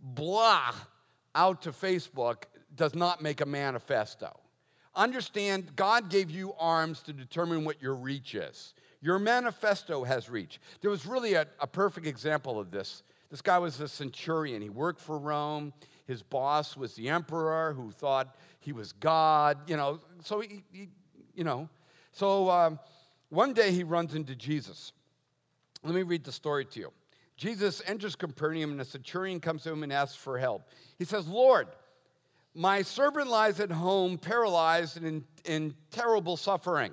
[0.00, 0.74] Blah
[1.34, 2.44] out to Facebook
[2.76, 4.38] does not make a manifesto.
[4.94, 8.74] Understand, God gave you arms to determine what your reach is.
[9.00, 10.60] Your manifesto has reach.
[10.80, 13.02] There was really a, a perfect example of this.
[13.30, 14.60] This guy was a centurion.
[14.60, 15.72] He worked for Rome.
[16.06, 20.00] His boss was the emperor who thought he was God, you know.
[20.22, 20.88] So he, he
[21.34, 21.68] you know.
[22.12, 22.78] So um,
[23.30, 24.92] one day he runs into Jesus.
[25.82, 26.92] Let me read the story to you.
[27.36, 30.68] Jesus enters Capernaum and a centurion comes to him and asks for help.
[30.98, 31.68] He says, Lord,
[32.54, 36.92] my servant lies at home, paralyzed and in, in terrible suffering.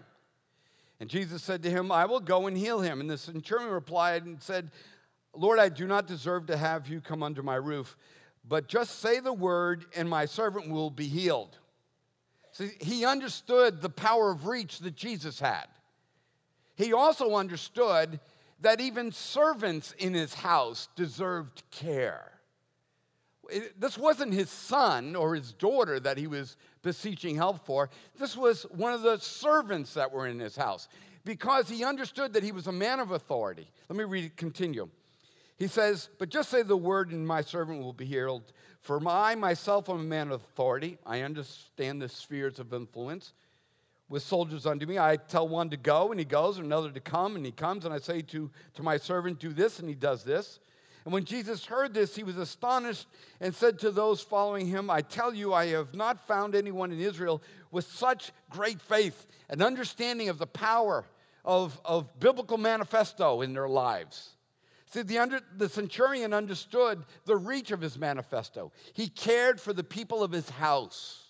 [1.00, 3.02] And Jesus said to him, I will go and heal him.
[3.02, 4.72] And the centurion replied and said,
[5.34, 7.96] Lord, I do not deserve to have you come under my roof,
[8.48, 11.58] but just say the word, and my servant will be healed.
[12.52, 15.68] See, he understood the power of reach that Jesus had.
[16.76, 18.20] He also understood
[18.62, 22.39] that even servants in his house deserved care
[23.78, 27.90] this wasn't his son or his daughter that he was beseeching help for.
[28.18, 30.88] This was one of the servants that were in his house
[31.26, 33.70] because he understood that he was a man of authority.
[33.90, 34.90] Let me read it, continue.
[35.58, 38.54] He says, But just say the word, and my servant will be healed.
[38.82, 40.98] For I myself am a man of authority.
[41.06, 43.34] I understand the spheres of influence
[44.08, 44.98] with soldiers under me.
[44.98, 47.86] I tell one to go, and he goes, and another to come, and he comes.
[47.86, 50.60] And I say to, to my servant, Do this, and he does this.
[51.06, 53.08] And when Jesus heard this, he was astonished
[53.40, 57.00] and said to those following him, I tell you, I have not found anyone in
[57.00, 57.42] Israel
[57.72, 61.06] with such great faith and understanding of the power
[61.46, 64.36] of, of biblical manifesto in their lives.
[64.92, 68.72] See, the, under, the centurion understood the reach of his manifesto.
[68.94, 71.24] He cared for the people of his house.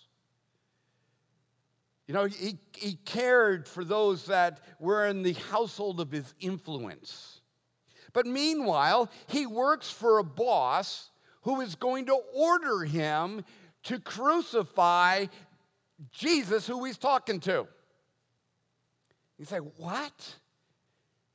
[2.06, 7.39] You know, he, he cared for those that were in the household of his influence.
[8.12, 11.10] But meanwhile, he works for a boss
[11.42, 13.44] who is going to order him
[13.84, 15.26] to crucify
[16.10, 17.66] Jesus, who he's talking to.
[19.38, 20.34] You say, What?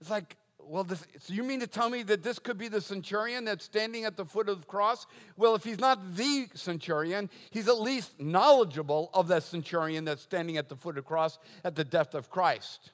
[0.01, 0.35] It's like,
[0.67, 3.63] well, this, so you mean to tell me that this could be the centurion that's
[3.63, 5.05] standing at the foot of the cross?
[5.37, 10.57] Well, if he's not the centurion, he's at least knowledgeable of that centurion that's standing
[10.57, 12.91] at the foot of the cross at the death of Christ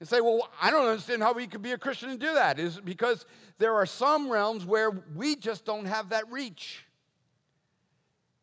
[0.00, 2.58] and say, well, I don't understand how we could be a Christian and do that.
[2.58, 3.24] Is because
[3.58, 6.84] there are some realms where we just don't have that reach.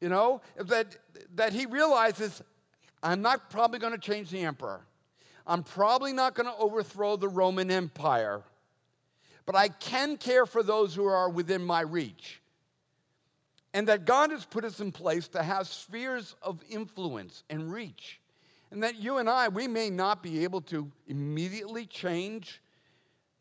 [0.01, 0.97] You know, that,
[1.35, 2.41] that he realizes
[3.01, 4.81] I'm not probably going to change the emperor.
[5.45, 8.41] I'm probably not going to overthrow the Roman Empire.
[9.45, 12.41] But I can care for those who are within my reach.
[13.73, 18.19] And that God has put us in place to have spheres of influence and reach.
[18.73, 22.59] And that you and I, we may not be able to immediately change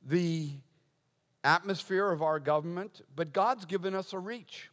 [0.07, 0.51] the
[1.43, 4.69] atmosphere of our government, but God's given us a reach.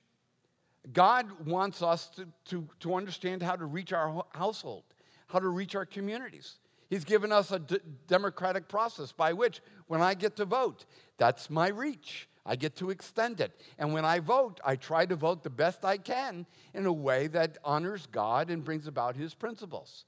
[0.91, 4.83] God wants us to, to, to understand how to reach our household,
[5.27, 6.59] how to reach our communities.
[6.89, 10.83] He's given us a d- democratic process by which, when I get to vote,
[11.17, 12.27] that's my reach.
[12.45, 13.61] I get to extend it.
[13.77, 17.27] And when I vote, I try to vote the best I can in a way
[17.27, 20.03] that honors God and brings about His principles.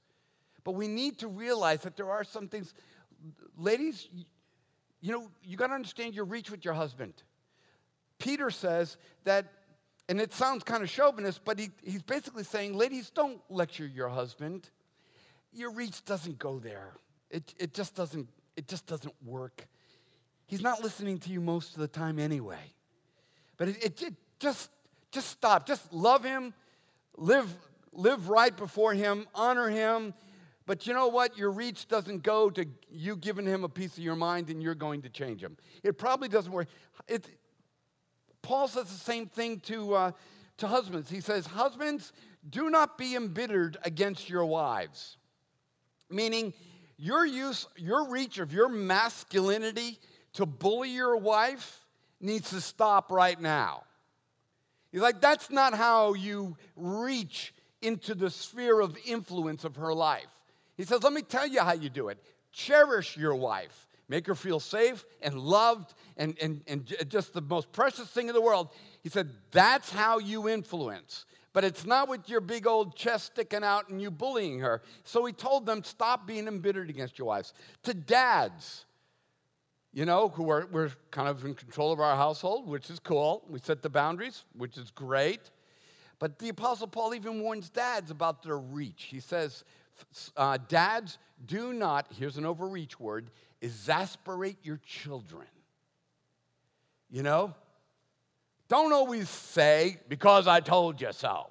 [0.64, 2.74] But we need to realize that there are some things,
[3.56, 4.08] ladies,
[5.00, 7.14] you know, you got to understand your reach with your husband.
[8.18, 9.46] Peter says that,
[10.08, 14.08] and it sounds kind of chauvinist, but he, he's basically saying, ladies, don't lecture your
[14.08, 14.70] husband.
[15.52, 16.92] Your reach doesn't go there.
[17.30, 19.66] It, it just doesn't, it just doesn't work.
[20.46, 22.72] He's not listening to you most of the time anyway.
[23.56, 24.70] But it, it, it just,
[25.10, 25.66] just stop.
[25.66, 26.54] Just love him,
[27.16, 27.52] live,
[27.92, 30.14] live right before him, honor him,
[30.66, 31.36] but you know what?
[31.36, 34.74] Your reach doesn't go to you giving him a piece of your mind and you're
[34.74, 35.56] going to change him.
[35.82, 36.68] It probably doesn't work.
[37.08, 37.26] It,
[38.42, 40.10] Paul says the same thing to, uh,
[40.58, 41.10] to husbands.
[41.10, 42.12] He says, Husbands,
[42.48, 45.16] do not be embittered against your wives.
[46.10, 46.52] Meaning,
[46.96, 49.98] your use, your reach of your masculinity
[50.34, 51.84] to bully your wife
[52.20, 53.82] needs to stop right now.
[54.92, 60.28] He's like, that's not how you reach into the sphere of influence of her life.
[60.76, 62.18] He says, let me tell you how you do it.
[62.52, 67.72] Cherish your wife, make her feel safe and loved and, and, and just the most
[67.72, 68.68] precious thing in the world.
[69.02, 71.26] He said, that's how you influence.
[71.54, 74.80] But it's not with your big old chest sticking out and you bullying her.
[75.04, 77.52] So he told them, stop being embittered against your wives.
[77.82, 78.86] To dads,
[79.92, 83.44] you know, who are we're kind of in control of our household, which is cool.
[83.50, 85.50] We set the boundaries, which is great.
[86.18, 89.04] But the Apostle Paul even warns dads about their reach.
[89.10, 89.64] He says,
[90.36, 93.30] uh, Dads, do not, here's an overreach word,
[93.60, 95.46] exasperate your children.
[97.10, 97.54] You know?
[98.68, 101.48] Don't always say, because I told you so.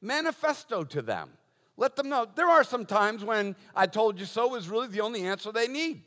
[0.00, 1.30] Manifesto to them.
[1.76, 2.26] Let them know.
[2.34, 5.68] There are some times when I told you so is really the only answer they
[5.68, 6.02] need.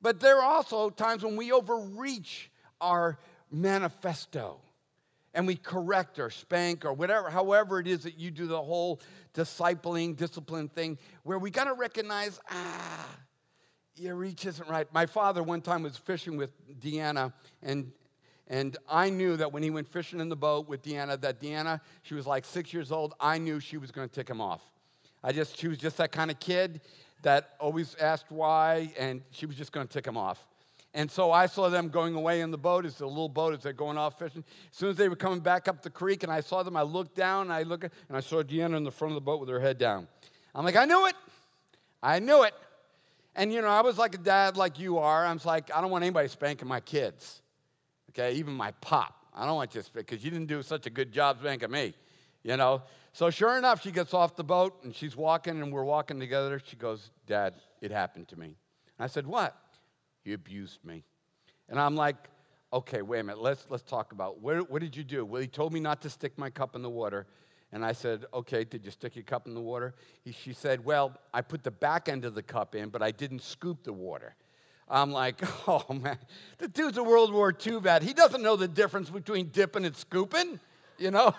[0.00, 3.18] But there are also times when we overreach our
[3.50, 4.60] manifesto
[5.34, 9.00] and we correct or spank or whatever, however it is that you do the whole
[9.34, 13.08] discipling, discipline thing, where we got to recognize, ah,
[13.96, 14.86] your reach isn't right.
[14.92, 17.92] My father one time was fishing with Deanna, and
[18.48, 21.80] and I knew that when he went fishing in the boat with Deanna, that Deanna,
[22.02, 23.14] she was like six years old.
[23.18, 24.60] I knew she was going to tick him off.
[25.24, 26.82] I just, she was just that kind of kid
[27.22, 30.46] that always asked why, and she was just going to tick him off.
[30.94, 32.84] And so I saw them going away in the boat.
[32.84, 34.44] It's a little boat as they're going off fishing.
[34.70, 36.82] As soon as they were coming back up the creek, and I saw them, I
[36.82, 39.40] looked down, and I look, and I saw Deanna in the front of the boat
[39.40, 40.06] with her head down.
[40.54, 41.14] I'm like, I knew it.
[42.02, 42.54] I knew it.
[43.34, 45.24] And you know, I was like a dad, like you are.
[45.24, 47.40] I was like, I don't want anybody spanking my kids.
[48.10, 49.14] Okay, even my pop.
[49.34, 51.94] I don't want you to because you didn't do such a good job spanking me.
[52.42, 52.82] You know.
[53.14, 56.60] So sure enough, she gets off the boat and she's walking, and we're walking together.
[56.62, 58.56] She goes, Dad, it happened to me.
[58.98, 59.56] I said, What?
[60.22, 61.04] He abused me.
[61.68, 62.16] And I'm like,
[62.72, 65.24] okay, wait a minute, let's, let's talk about what, what did you do?
[65.24, 67.26] Well, he told me not to stick my cup in the water.
[67.72, 69.94] And I said, okay, did you stick your cup in the water?
[70.24, 73.10] He, she said, well, I put the back end of the cup in, but I
[73.10, 74.34] didn't scoop the water.
[74.88, 76.18] I'm like, oh man,
[76.58, 78.02] the dude's a World War II vet.
[78.02, 80.60] He doesn't know the difference between dipping and scooping,
[80.98, 81.34] you know?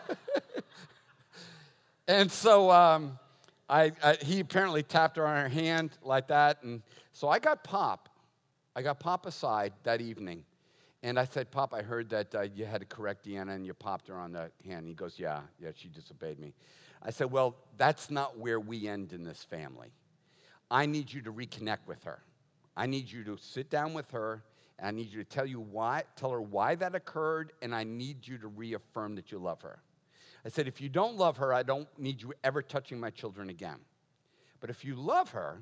[2.07, 3.19] and so um,
[3.69, 6.63] I, I, he apparently tapped her on her hand like that.
[6.63, 6.81] And
[7.11, 8.09] so I got Pop
[8.75, 10.43] I got Pop aside that evening,
[11.03, 13.73] and I said, Pop, I heard that uh, you had to correct Deanna and you
[13.73, 14.87] popped her on the hand.
[14.87, 16.53] He goes, Yeah, yeah, she disobeyed me.
[17.03, 19.91] I said, Well, that's not where we end in this family.
[20.71, 22.23] I need you to reconnect with her.
[22.75, 24.43] I need you to sit down with her,
[24.79, 27.83] and I need you to tell you why, tell her why that occurred, and I
[27.83, 29.79] need you to reaffirm that you love her.
[30.45, 33.49] I said, if you don't love her, I don't need you ever touching my children
[33.49, 33.77] again.
[34.59, 35.61] But if you love her,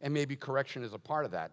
[0.00, 1.50] and maybe correction is a part of that,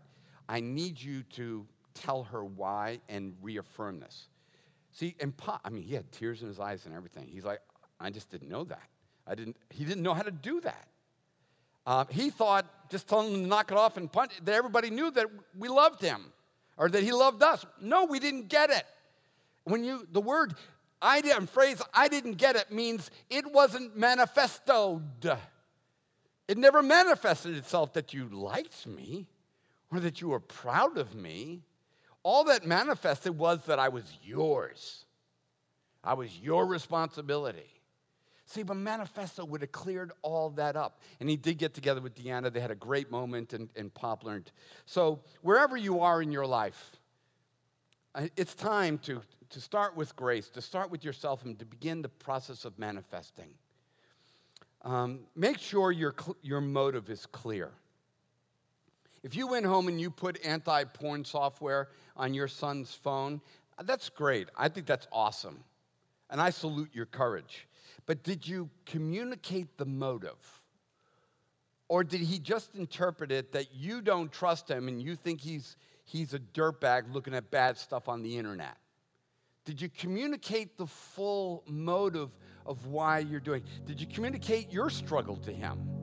[0.49, 4.27] I need you to tell her why and reaffirm this.
[4.91, 7.27] See, and Pa, I mean, he had tears in his eyes and everything.
[7.27, 7.61] He's like,
[7.99, 8.89] I just didn't know that.
[9.27, 10.87] I didn't, he didn't know how to do that.
[11.85, 15.11] Uh, he thought just telling him to knock it off and punch, that everybody knew
[15.11, 15.27] that
[15.57, 16.33] we loved him
[16.77, 17.63] or that he loved us.
[17.79, 18.85] No, we didn't get it.
[19.65, 20.55] When you, the word
[20.99, 25.37] I didn't, phrase I didn't get it means it wasn't manifestoed.
[26.47, 29.27] It never manifested itself that you liked me
[29.91, 31.61] or that you were proud of me.
[32.23, 35.05] All that manifested was that I was yours.
[36.03, 37.79] I was your responsibility.
[38.45, 41.01] See, but Manifesto would have cleared all that up.
[41.19, 42.51] And he did get together with Deanna.
[42.51, 44.51] They had a great moment, and, and Pop learned.
[44.87, 46.97] So, wherever you are in your life,
[48.35, 49.21] it's time to,
[49.51, 53.49] to start with grace, to start with yourself, and to begin the process of manifesting.
[54.81, 57.69] Um, make sure your, your motive is clear.
[59.23, 63.41] If you went home and you put anti porn software on your son's phone,
[63.83, 64.49] that's great.
[64.57, 65.63] I think that's awesome.
[66.29, 67.67] And I salute your courage.
[68.05, 70.61] But did you communicate the motive?
[71.87, 75.75] Or did he just interpret it that you don't trust him and you think he's,
[76.05, 78.77] he's a dirtbag looking at bad stuff on the internet?
[79.65, 82.29] Did you communicate the full motive
[82.65, 83.63] of why you're doing?
[83.85, 85.98] Did you communicate your struggle to him?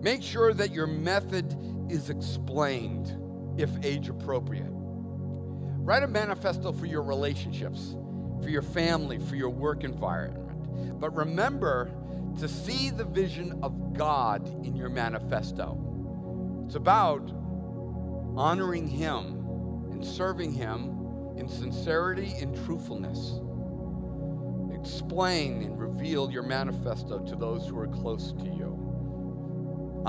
[0.00, 1.56] Make sure that your method
[1.90, 3.14] is explained
[3.58, 4.70] if age appropriate.
[4.70, 7.96] Write a manifesto for your relationships,
[8.42, 11.00] for your family, for your work environment.
[11.00, 11.90] But remember
[12.38, 16.62] to see the vision of God in your manifesto.
[16.66, 17.32] It's about
[18.36, 23.40] honoring Him and serving Him in sincerity and truthfulness.
[24.78, 28.77] Explain and reveal your manifesto to those who are close to you.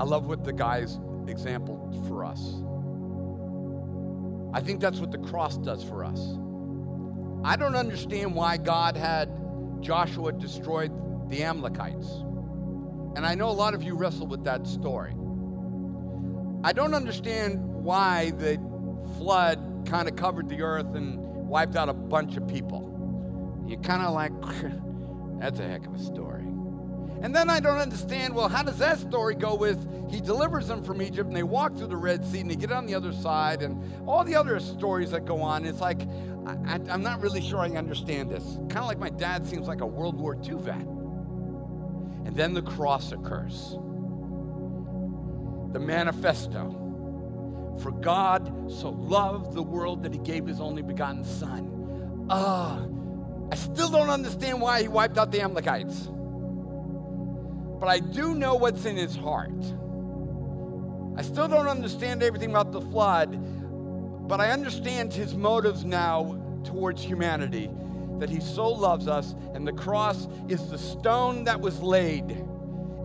[0.00, 0.98] I love what the guy's
[1.28, 1.76] example
[2.08, 2.54] for us.
[4.54, 6.38] I think that's what the cross does for us.
[7.44, 9.28] I don't understand why God had
[9.82, 10.88] Joshua destroy
[11.28, 12.08] the Amalekites.
[13.14, 15.12] And I know a lot of you wrestle with that story.
[16.64, 18.58] I don't understand why the
[19.18, 22.86] flood kind of covered the earth and wiped out a bunch of people.
[23.66, 24.32] You're kind of like,
[25.40, 26.49] that's a heck of a story.
[27.22, 30.82] And then I don't understand, well, how does that story go with he delivers them
[30.82, 33.12] from Egypt and they walk through the Red Sea and they get on the other
[33.12, 35.66] side and all the other stories that go on?
[35.66, 36.00] It's like,
[36.46, 38.42] I, am not really sure I understand this.
[38.68, 40.80] Kind of like my dad seems like a World War II vet.
[42.24, 43.76] And then the cross occurs.
[45.72, 46.76] The manifesto.
[47.82, 52.26] For God so loved the world that he gave his only begotten Son.
[52.30, 52.82] Ah,
[53.52, 56.08] I still don't understand why he wiped out the Amalekites
[57.80, 59.50] but I do know what's in his heart.
[61.16, 63.38] I still don't understand everything about the flood,
[64.28, 67.70] but I understand his motives now towards humanity
[68.18, 72.44] that he so loves us, and the cross is the stone that was laid.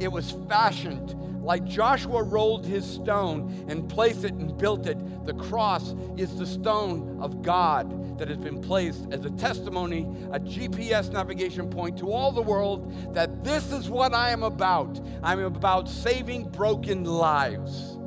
[0.02, 1.16] It was fashioned
[1.46, 6.46] like Joshua rolled his stone and placed it and built it, the cross is the
[6.46, 12.12] stone of God that has been placed as a testimony, a GPS navigation point to
[12.12, 15.00] all the world that this is what I am about.
[15.24, 17.98] I'm about saving broken lives,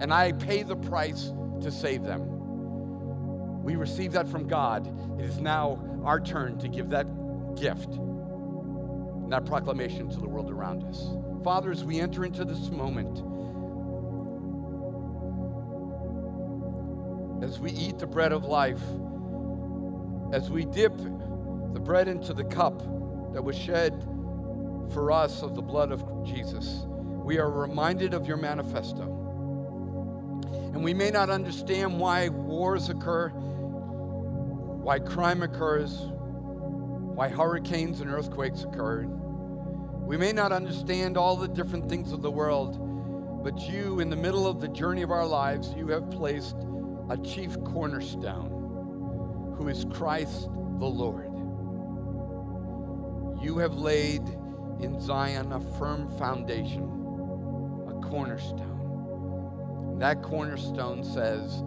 [0.00, 3.62] and I pay the price to save them.
[3.62, 4.86] We receive that from God.
[5.18, 7.06] It is now our turn to give that
[7.56, 7.90] gift,
[9.30, 11.08] that proclamation to the world around us.
[11.42, 13.22] Father, as we enter into this moment,
[17.42, 18.82] as we eat the bread of life,
[20.34, 22.80] as we dip the bread into the cup
[23.32, 24.02] that was shed
[24.92, 26.86] for us of the blood of Jesus,
[27.24, 29.04] we are reminded of your manifesto.
[30.72, 38.64] And we may not understand why wars occur, why crime occurs, why hurricanes and earthquakes
[38.64, 39.04] occur.
[39.04, 44.16] We may not understand all the different things of the world, but you, in the
[44.16, 46.56] middle of the journey of our lives, you have placed
[47.08, 48.53] a chief cornerstone,
[49.56, 50.48] who is Christ
[50.78, 51.30] the Lord.
[53.42, 54.22] You have laid
[54.80, 56.82] in Zion a firm foundation,
[57.88, 58.94] a cornerstone.
[59.98, 61.62] that cornerstone says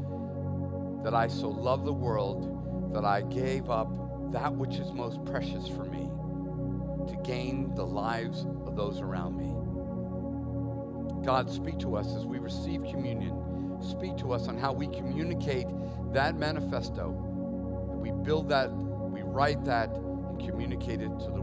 [1.03, 3.89] that I so love the world that I gave up
[4.33, 6.09] that which is most precious for me
[7.07, 9.53] to gain the lives of those around me.
[11.25, 13.77] God, speak to us as we receive communion.
[13.81, 15.67] Speak to us on how we communicate
[16.13, 17.26] that manifesto.
[17.97, 21.41] We build that, we write that, and communicate it to the